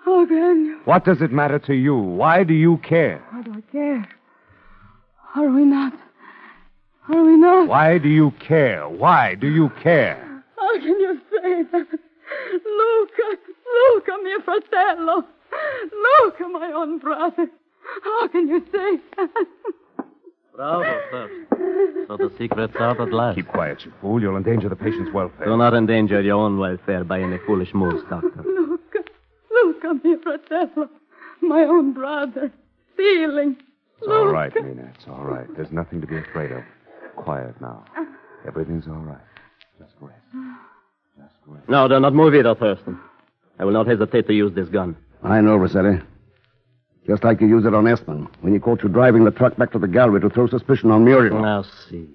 How 0.05 0.27
can 0.27 0.66
you? 0.66 0.81
What 0.85 1.05
does 1.05 1.22
it 1.22 1.33
matter 1.33 1.59
to 1.61 1.74
you? 1.74 1.96
Why 1.96 2.44
do 2.44 2.55
you 2.55 2.79
care? 2.79 3.24
How 3.31 3.42
do 3.42 3.55
I 3.55 3.72
care? 3.72 4.09
Are 5.37 5.48
we 5.50 5.64
not? 5.64 5.92
Are 7.09 7.23
we 7.23 7.37
not? 7.37 7.69
Why 7.69 7.99
do 7.99 8.09
you 8.09 8.33
care? 8.47 8.88
Why 8.88 9.35
do 9.35 9.49
you 9.49 9.71
care? 9.83 10.43
How 10.57 10.79
can 10.79 11.01
you 11.01 11.21
say 11.31 11.62
that? 11.71 11.87
Luca, 12.53 13.38
Luca, 13.95 14.12
mio 14.23 14.40
fratello. 14.45 15.25
Luca, 16.23 16.49
my 16.49 16.73
own 16.75 16.99
brother. 16.99 17.47
How 18.03 18.29
can 18.29 18.49
you 18.49 18.64
say 18.73 19.01
that? 19.17 19.29
Bravo, 20.57 21.01
sir. 21.11 22.07
So 22.09 22.17
the 22.17 22.33
secret's 22.38 22.77
out 22.77 23.01
at 23.01 23.12
last. 23.12 23.35
Keep 23.37 23.49
quiet, 23.49 23.85
you 23.85 23.93
fool. 24.01 24.21
You'll 24.23 24.37
endanger 24.37 24.69
the 24.69 24.77
patient's 24.77 25.12
welfare. 25.12 25.47
Do 25.47 25.57
not 25.57 25.75
endanger 25.75 26.21
your 26.23 26.37
own 26.37 26.59
welfare 26.59 27.05
by 27.05 27.21
any 27.21 27.38
foolish 27.47 27.75
moves, 27.75 28.03
Doctor. 28.09 28.43
Luca, 28.47 29.05
Luca, 29.51 29.95
mio 30.03 30.19
fratello. 30.23 30.88
My 31.43 31.64
own 31.64 31.93
brother. 31.93 32.51
Stealing. 32.95 33.57
It's 33.99 34.09
all 34.09 34.29
right, 34.29 34.55
Nina. 34.55 34.90
It's 34.95 35.07
all 35.07 35.25
right. 35.25 35.47
There's 35.57 35.73
nothing 35.73 36.01
to 36.01 36.07
be 36.07 36.17
afraid 36.17 36.53
of. 36.53 36.62
Quiet 37.24 37.58
now. 37.60 37.84
Everything's 38.46 38.87
all 38.87 38.94
right. 38.94 39.16
Just 39.78 39.94
rest. 40.00 40.20
Just 41.18 41.34
rest. 41.46 41.68
No, 41.68 41.88
do 41.88 41.98
not 41.98 42.12
move 42.14 42.34
either, 42.34 42.54
Thurston. 42.54 43.00
I 43.58 43.64
will 43.64 43.72
not 43.72 43.87
hesitate 43.87 44.26
to 44.26 44.34
use 44.34 44.54
this 44.54 44.68
gun. 44.68 44.94
I 45.22 45.40
know, 45.40 45.56
Rosselli. 45.56 46.02
Just 47.06 47.24
like 47.24 47.40
you 47.40 47.48
used 47.48 47.66
it 47.66 47.74
on 47.74 47.87
Esmond 47.87 48.28
when 48.42 48.52
he 48.52 48.58
caught 48.58 48.82
you 48.82 48.88
driving 48.90 49.24
the 49.24 49.30
truck 49.30 49.56
back 49.56 49.72
to 49.72 49.78
the 49.78 49.88
gallery 49.88 50.20
to 50.20 50.28
throw 50.28 50.46
suspicion 50.46 50.90
on 50.90 51.04
Muriel. 51.04 51.40
Now, 51.40 51.64
see. 51.88 52.08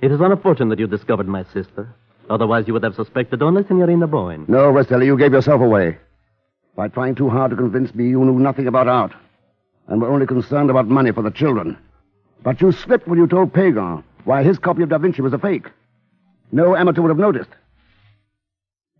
It 0.00 0.10
is 0.10 0.20
unfortunate 0.20 0.70
that 0.70 0.78
you 0.78 0.86
discovered 0.86 1.28
my 1.28 1.44
sister. 1.44 1.94
Otherwise, 2.30 2.66
you 2.66 2.72
would 2.72 2.82
have 2.82 2.94
suspected 2.94 3.42
only 3.42 3.62
Signorina 3.64 4.06
Boyne. 4.06 4.46
No, 4.48 4.70
Rosselli, 4.70 5.04
you 5.06 5.18
gave 5.18 5.32
yourself 5.32 5.60
away. 5.60 5.98
By 6.74 6.88
trying 6.88 7.14
too 7.14 7.28
hard 7.28 7.50
to 7.50 7.56
convince 7.56 7.94
me 7.94 8.08
you 8.08 8.24
knew 8.24 8.38
nothing 8.38 8.66
about 8.66 8.88
art 8.88 9.12
and 9.88 10.00
were 10.00 10.10
only 10.10 10.26
concerned 10.26 10.70
about 10.70 10.88
money 10.88 11.12
for 11.12 11.22
the 11.22 11.30
children. 11.30 11.76
But 12.42 12.60
you 12.62 12.72
slipped 12.72 13.06
when 13.06 13.18
you 13.18 13.26
told 13.26 13.52
Pagan 13.52 14.02
why 14.24 14.42
his 14.42 14.58
copy 14.58 14.82
of 14.82 14.88
Da 14.88 14.98
Vinci 14.98 15.22
was 15.22 15.32
a 15.32 15.38
fake. 15.38 15.66
No 16.52 16.76
amateur 16.76 17.02
would 17.02 17.08
have 17.08 17.18
noticed. 17.18 17.50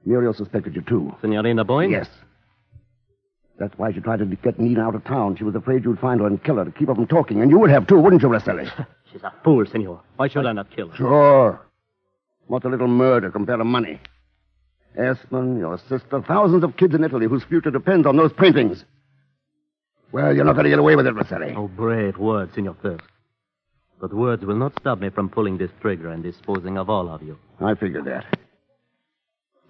Muriel 0.04 0.34
suspected 0.34 0.74
you, 0.74 0.82
too. 0.82 1.14
Signorina 1.20 1.64
Boyne? 1.64 1.90
Yes. 1.90 2.08
That's 3.58 3.76
why 3.78 3.92
she 3.92 4.00
tried 4.00 4.18
to 4.18 4.26
get 4.26 4.58
Nina 4.58 4.82
out 4.82 4.94
of 4.94 5.04
town. 5.04 5.36
She 5.36 5.44
was 5.44 5.54
afraid 5.54 5.84
you'd 5.84 6.00
find 6.00 6.20
her 6.20 6.26
and 6.26 6.42
kill 6.42 6.56
her 6.56 6.64
to 6.64 6.70
keep 6.72 6.88
her 6.88 6.94
from 6.94 7.06
talking. 7.06 7.40
And 7.40 7.50
you 7.50 7.58
would 7.58 7.70
have, 7.70 7.86
too, 7.86 7.98
wouldn't 7.98 8.22
you, 8.22 8.28
Rosselli? 8.28 8.68
She's 9.12 9.22
a 9.22 9.32
fool, 9.44 9.64
senor. 9.66 10.00
Why 10.16 10.28
should 10.28 10.44
I 10.46 10.52
not 10.52 10.74
kill 10.74 10.88
her? 10.88 10.96
Sure. 10.96 11.60
What's 12.48 12.64
a 12.64 12.68
little 12.68 12.88
murder 12.88 13.30
compared 13.30 13.60
to 13.60 13.64
money? 13.64 14.00
Esmond, 14.96 15.58
your 15.58 15.78
sister, 15.88 16.22
thousands 16.22 16.62
of 16.64 16.76
kids 16.76 16.94
in 16.94 17.02
Italy 17.04 17.26
whose 17.26 17.44
future 17.44 17.70
depends 17.70 18.06
on 18.06 18.16
those 18.16 18.32
paintings. 18.32 18.84
Well, 20.12 20.34
you're 20.34 20.44
not 20.44 20.52
going 20.52 20.64
to 20.64 20.70
get 20.70 20.78
away 20.78 20.94
with 20.94 21.06
it, 21.06 21.14
Rosselli. 21.14 21.54
Oh, 21.56 21.68
brave 21.68 22.18
words, 22.18 22.54
Senor 22.54 22.76
Thirst. 22.82 23.04
But 24.04 24.12
words 24.12 24.44
will 24.44 24.56
not 24.56 24.78
stop 24.78 24.98
me 25.00 25.08
from 25.08 25.30
pulling 25.30 25.56
this 25.56 25.70
trigger 25.80 26.10
and 26.10 26.22
disposing 26.22 26.76
of 26.76 26.90
all 26.90 27.08
of 27.08 27.22
you. 27.22 27.38
I 27.58 27.74
figured 27.74 28.04
that. 28.04 28.26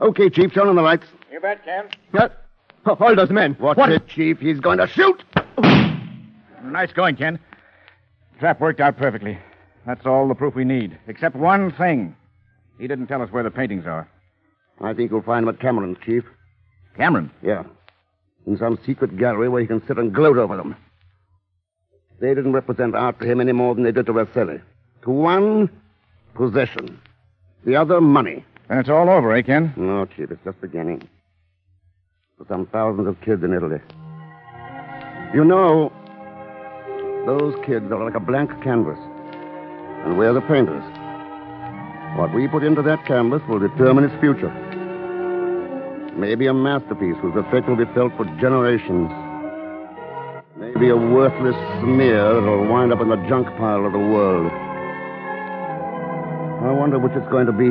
Okay, 0.00 0.28
Chief, 0.28 0.52
turn 0.52 0.66
on 0.66 0.74
the 0.74 0.82
lights. 0.82 1.06
You 1.30 1.38
bet, 1.38 1.64
Ken. 1.64 1.84
What? 2.10 2.44
Oh, 2.84 2.96
Hold 2.96 3.16
those 3.16 3.30
men. 3.30 3.54
What's 3.60 3.80
it, 3.80 4.08
Chief? 4.08 4.40
He's 4.40 4.58
going 4.58 4.78
to 4.78 4.88
shoot. 4.88 5.22
Nice 6.64 6.92
going, 6.92 7.14
Ken. 7.14 7.38
Trap 8.40 8.60
worked 8.60 8.80
out 8.80 8.96
perfectly. 8.96 9.38
That's 9.86 10.04
all 10.04 10.26
the 10.26 10.34
proof 10.34 10.56
we 10.56 10.64
need. 10.64 10.98
Except 11.06 11.36
one 11.36 11.70
thing. 11.70 12.16
He 12.80 12.88
didn't 12.88 13.06
tell 13.06 13.22
us 13.22 13.30
where 13.30 13.44
the 13.44 13.52
paintings 13.52 13.86
are. 13.86 14.08
I 14.80 14.94
think 14.94 15.12
you'll 15.12 15.22
find 15.22 15.46
them 15.46 15.54
at 15.54 15.60
Cameron's, 15.60 15.98
Chief. 16.04 16.24
Cameron? 16.96 17.30
Yeah. 17.40 17.62
In 18.48 18.58
some 18.58 18.80
secret 18.84 19.16
gallery 19.16 19.48
where 19.48 19.60
he 19.60 19.68
can 19.68 19.80
sit 19.86 19.96
and 19.96 20.12
gloat 20.12 20.38
over 20.38 20.56
them. 20.56 20.74
They 22.24 22.34
didn't 22.34 22.52
represent 22.52 22.94
art 22.94 23.20
to 23.20 23.26
him 23.26 23.38
any 23.38 23.52
more 23.52 23.74
than 23.74 23.84
they 23.84 23.92
did 23.92 24.06
to 24.06 24.12
Rosselli. 24.14 24.58
To 25.02 25.10
one, 25.10 25.68
possession. 26.32 26.98
The 27.66 27.76
other, 27.76 28.00
money. 28.00 28.42
And 28.70 28.80
it's 28.80 28.88
all 28.88 29.10
over, 29.10 29.34
eh, 29.34 29.42
Ken? 29.42 29.74
No, 29.76 30.06
Chief, 30.06 30.30
it's 30.30 30.42
just 30.42 30.58
beginning. 30.62 31.06
For 32.38 32.46
some 32.48 32.64
thousands 32.64 33.08
of 33.08 33.20
kids 33.20 33.44
in 33.44 33.52
Italy. 33.52 33.78
You 35.34 35.44
know, 35.44 35.92
those 37.26 37.62
kids 37.66 37.92
are 37.92 38.02
like 38.02 38.14
a 38.14 38.20
blank 38.20 38.48
canvas. 38.62 38.98
And 40.06 40.16
we're 40.16 40.32
the 40.32 40.40
painters. 40.40 40.82
What 42.16 42.32
we 42.32 42.48
put 42.48 42.62
into 42.62 42.80
that 42.80 43.04
canvas 43.04 43.42
will 43.50 43.58
determine 43.58 44.04
its 44.04 44.18
future. 44.18 44.48
Maybe 46.16 46.46
a 46.46 46.54
masterpiece 46.54 47.16
whose 47.20 47.36
effect 47.36 47.68
will 47.68 47.76
be 47.76 47.92
felt 47.92 48.16
for 48.16 48.24
generations. 48.40 49.10
Maybe 50.74 50.88
a 50.88 50.96
worthless 50.96 51.54
smear 51.80 52.34
that'll 52.34 52.66
wind 52.66 52.92
up 52.92 53.00
in 53.00 53.08
the 53.08 53.16
junk 53.28 53.46
pile 53.58 53.86
of 53.86 53.92
the 53.92 53.98
world. 53.98 54.50
I 56.62 56.72
wonder 56.72 56.98
which 56.98 57.12
it's 57.12 57.30
going 57.30 57.46
to 57.46 57.52
be. 57.52 57.70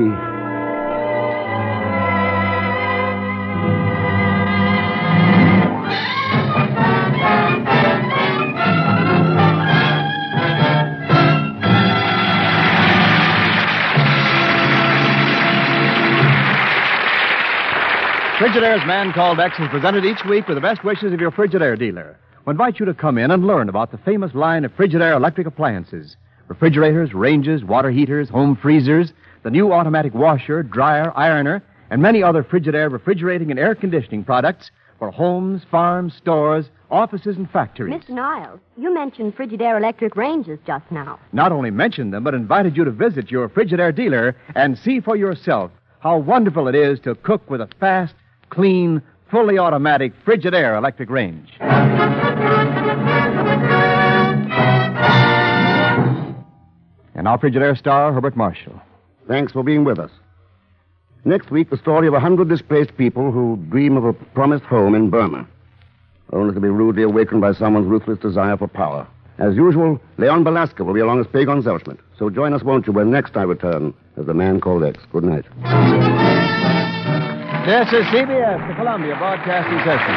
Frigidaire's 18.39 18.85
Man 18.87 19.11
Called 19.11 19.41
X 19.41 19.59
is 19.59 19.67
presented 19.69 20.05
each 20.05 20.23
week 20.29 20.47
with 20.47 20.55
the 20.55 20.61
best 20.61 20.85
wishes 20.85 21.11
of 21.11 21.19
your 21.19 21.31
Frigidaire 21.31 21.77
dealer. 21.77 22.17
We 22.45 22.51
invite 22.51 22.77
you 22.77 22.85
to 22.87 22.93
come 22.93 23.17
in 23.17 23.31
and 23.31 23.47
learn 23.47 23.69
about 23.69 23.91
the 23.91 23.97
famous 23.99 24.33
line 24.33 24.65
of 24.65 24.75
Frigidaire 24.75 25.15
electric 25.15 25.47
appliances. 25.47 26.17
Refrigerators, 26.49 27.13
ranges, 27.13 27.63
water 27.63 27.89
heaters, 27.89 28.27
home 28.27 28.57
freezers, 28.57 29.13
the 29.43 29.49
new 29.49 29.71
automatic 29.71 30.13
washer, 30.13 30.61
dryer, 30.61 31.13
ironer, 31.15 31.63
and 31.89 32.01
many 32.01 32.21
other 32.21 32.43
Frigidaire 32.43 32.91
refrigerating 32.91 33.49
and 33.49 33.57
air 33.57 33.75
conditioning 33.75 34.25
products 34.25 34.71
for 34.99 35.09
homes, 35.09 35.61
farms, 35.71 36.15
stores, 36.15 36.65
offices, 36.91 37.37
and 37.37 37.49
factories. 37.49 37.93
Mr. 37.93 38.09
Niles, 38.09 38.59
you 38.75 38.93
mentioned 38.93 39.37
Frigidaire 39.37 39.77
electric 39.77 40.17
ranges 40.17 40.59
just 40.67 40.91
now. 40.91 41.19
Not 41.31 41.53
only 41.53 41.71
mentioned 41.71 42.13
them, 42.13 42.25
but 42.25 42.33
invited 42.33 42.75
you 42.75 42.83
to 42.83 42.91
visit 42.91 43.31
your 43.31 43.47
Frigidaire 43.47 43.95
dealer 43.95 44.35
and 44.53 44.77
see 44.77 44.99
for 44.99 45.15
yourself 45.15 45.71
how 45.99 46.17
wonderful 46.17 46.67
it 46.67 46.75
is 46.75 46.99
to 47.01 47.15
cook 47.15 47.49
with 47.49 47.61
a 47.61 47.69
fast, 47.79 48.15
clean, 48.49 49.01
fully 49.33 49.57
automatic 49.57 50.13
Frigidaire 50.23 50.77
electric 50.77 51.09
range. 51.09 51.49
And 57.15 57.27
our 57.27 57.39
Frigidaire 57.39 57.75
star, 57.75 58.13
Herbert 58.13 58.37
Marshall. 58.37 58.79
Thanks 59.27 59.51
for 59.51 59.63
being 59.63 59.85
with 59.85 59.97
us. 59.97 60.11
Next 61.25 61.49
week, 61.49 61.71
the 61.71 61.77
story 61.79 62.07
of 62.07 62.13
a 62.13 62.19
hundred 62.19 62.47
displaced 62.47 62.95
people 62.95 63.31
who 63.31 63.57
dream 63.69 63.97
of 63.97 64.05
a 64.05 64.13
promised 64.13 64.65
home 64.65 64.93
in 64.93 65.09
Burma, 65.09 65.47
only 66.31 66.53
to 66.53 66.59
be 66.59 66.69
rudely 66.69 67.01
awakened 67.01 67.41
by 67.41 67.53
someone's 67.53 67.87
ruthless 67.87 68.19
desire 68.19 68.55
for 68.55 68.67
power. 68.67 69.07
As 69.39 69.55
usual, 69.55 69.99
Leon 70.17 70.43
Belasco 70.43 70.83
will 70.83 70.93
be 70.93 70.99
along 70.99 71.21
as 71.21 71.25
Pagan 71.25 71.63
Zeldschmidt. 71.63 71.97
So 72.19 72.29
join 72.29 72.53
us, 72.53 72.61
won't 72.61 72.85
you, 72.85 72.93
when 72.93 73.09
next 73.09 73.35
I 73.35 73.41
return 73.43 73.95
as 74.15 74.27
the 74.27 74.35
man 74.35 74.61
called 74.61 74.83
X. 74.83 74.99
Good 75.11 75.23
night. 75.23 75.45
This 77.65 77.87
is 77.93 78.03
CBS, 78.07 78.67
the 78.67 78.75
Columbia 78.75 79.15
Broadcasting 79.15 79.77
System. 79.77 80.15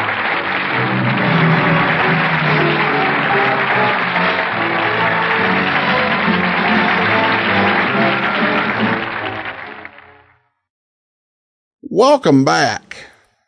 Welcome 11.82 12.44
back. 12.44 12.96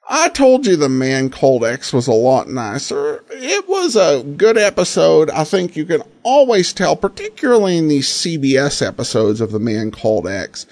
I 0.08 0.28
told 0.28 0.64
you 0.64 0.76
the 0.76 0.88
man 0.88 1.28
called 1.28 1.64
X 1.64 1.92
was 1.92 2.06
a 2.06 2.12
lot 2.12 2.48
nicer. 2.48 3.24
It 3.30 3.68
was 3.68 3.96
a 3.96 4.22
good 4.22 4.56
episode. 4.56 5.28
I 5.30 5.42
think 5.42 5.74
you 5.74 5.84
can 5.84 6.04
always 6.22 6.72
tell, 6.72 6.94
particularly 6.94 7.76
in 7.76 7.88
these 7.88 8.08
CBS 8.08 8.80
episodes 8.80 9.40
of 9.40 9.50
the 9.50 9.58
man 9.58 9.90
called 9.90 10.28
X, 10.28 10.66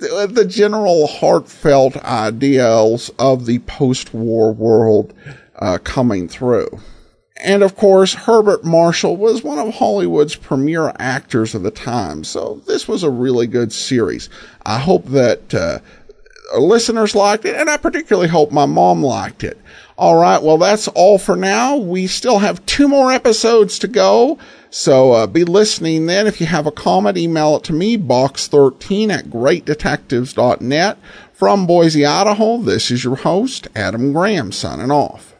the, 0.00 0.30
the 0.30 0.44
general 0.44 1.06
heartfelt 1.06 1.96
ideals 2.04 3.10
of 3.18 3.46
the 3.46 3.58
post-war 3.60 4.52
world 4.52 5.14
uh, 5.58 5.78
coming 5.82 6.28
through. 6.28 6.80
And 7.44 7.62
of 7.62 7.76
course, 7.76 8.14
Herbert 8.14 8.64
Marshall 8.64 9.16
was 9.16 9.42
one 9.42 9.58
of 9.58 9.74
Hollywood's 9.74 10.36
premier 10.36 10.94
actors 10.98 11.54
of 11.54 11.62
the 11.62 11.70
time, 11.70 12.24
so 12.24 12.62
this 12.66 12.88
was 12.88 13.02
a 13.02 13.10
really 13.10 13.46
good 13.46 13.72
series. 13.72 14.30
I 14.64 14.78
hope 14.78 15.06
that 15.06 15.52
uh, 15.52 15.80
listeners 16.58 17.14
liked 17.14 17.44
it, 17.44 17.56
and 17.56 17.68
I 17.68 17.76
particularly 17.76 18.28
hope 18.28 18.50
my 18.50 18.66
mom 18.66 19.02
liked 19.02 19.44
it. 19.44 19.58
All 19.96 20.16
right, 20.16 20.42
well, 20.42 20.58
that's 20.58 20.88
all 20.88 21.18
for 21.18 21.36
now. 21.36 21.76
We 21.76 22.06
still 22.06 22.38
have 22.38 22.64
two 22.66 22.88
more 22.88 23.12
episodes 23.12 23.78
to 23.80 23.88
go, 23.88 24.38
so 24.74 25.12
uh, 25.12 25.28
be 25.28 25.44
listening 25.44 26.06
then. 26.06 26.26
If 26.26 26.40
you 26.40 26.46
have 26.48 26.66
a 26.66 26.72
comment, 26.72 27.16
email 27.16 27.54
it 27.56 27.64
to 27.64 27.72
me, 27.72 27.96
box13 27.96 29.08
at 29.10 29.26
greatdetectives.net. 29.26 30.98
From 31.32 31.66
Boise, 31.66 32.04
Idaho, 32.04 32.58
this 32.58 32.90
is 32.90 33.04
your 33.04 33.14
host, 33.14 33.68
Adam 33.76 34.12
Graham, 34.12 34.50
signing 34.50 34.90
off. 34.90 35.33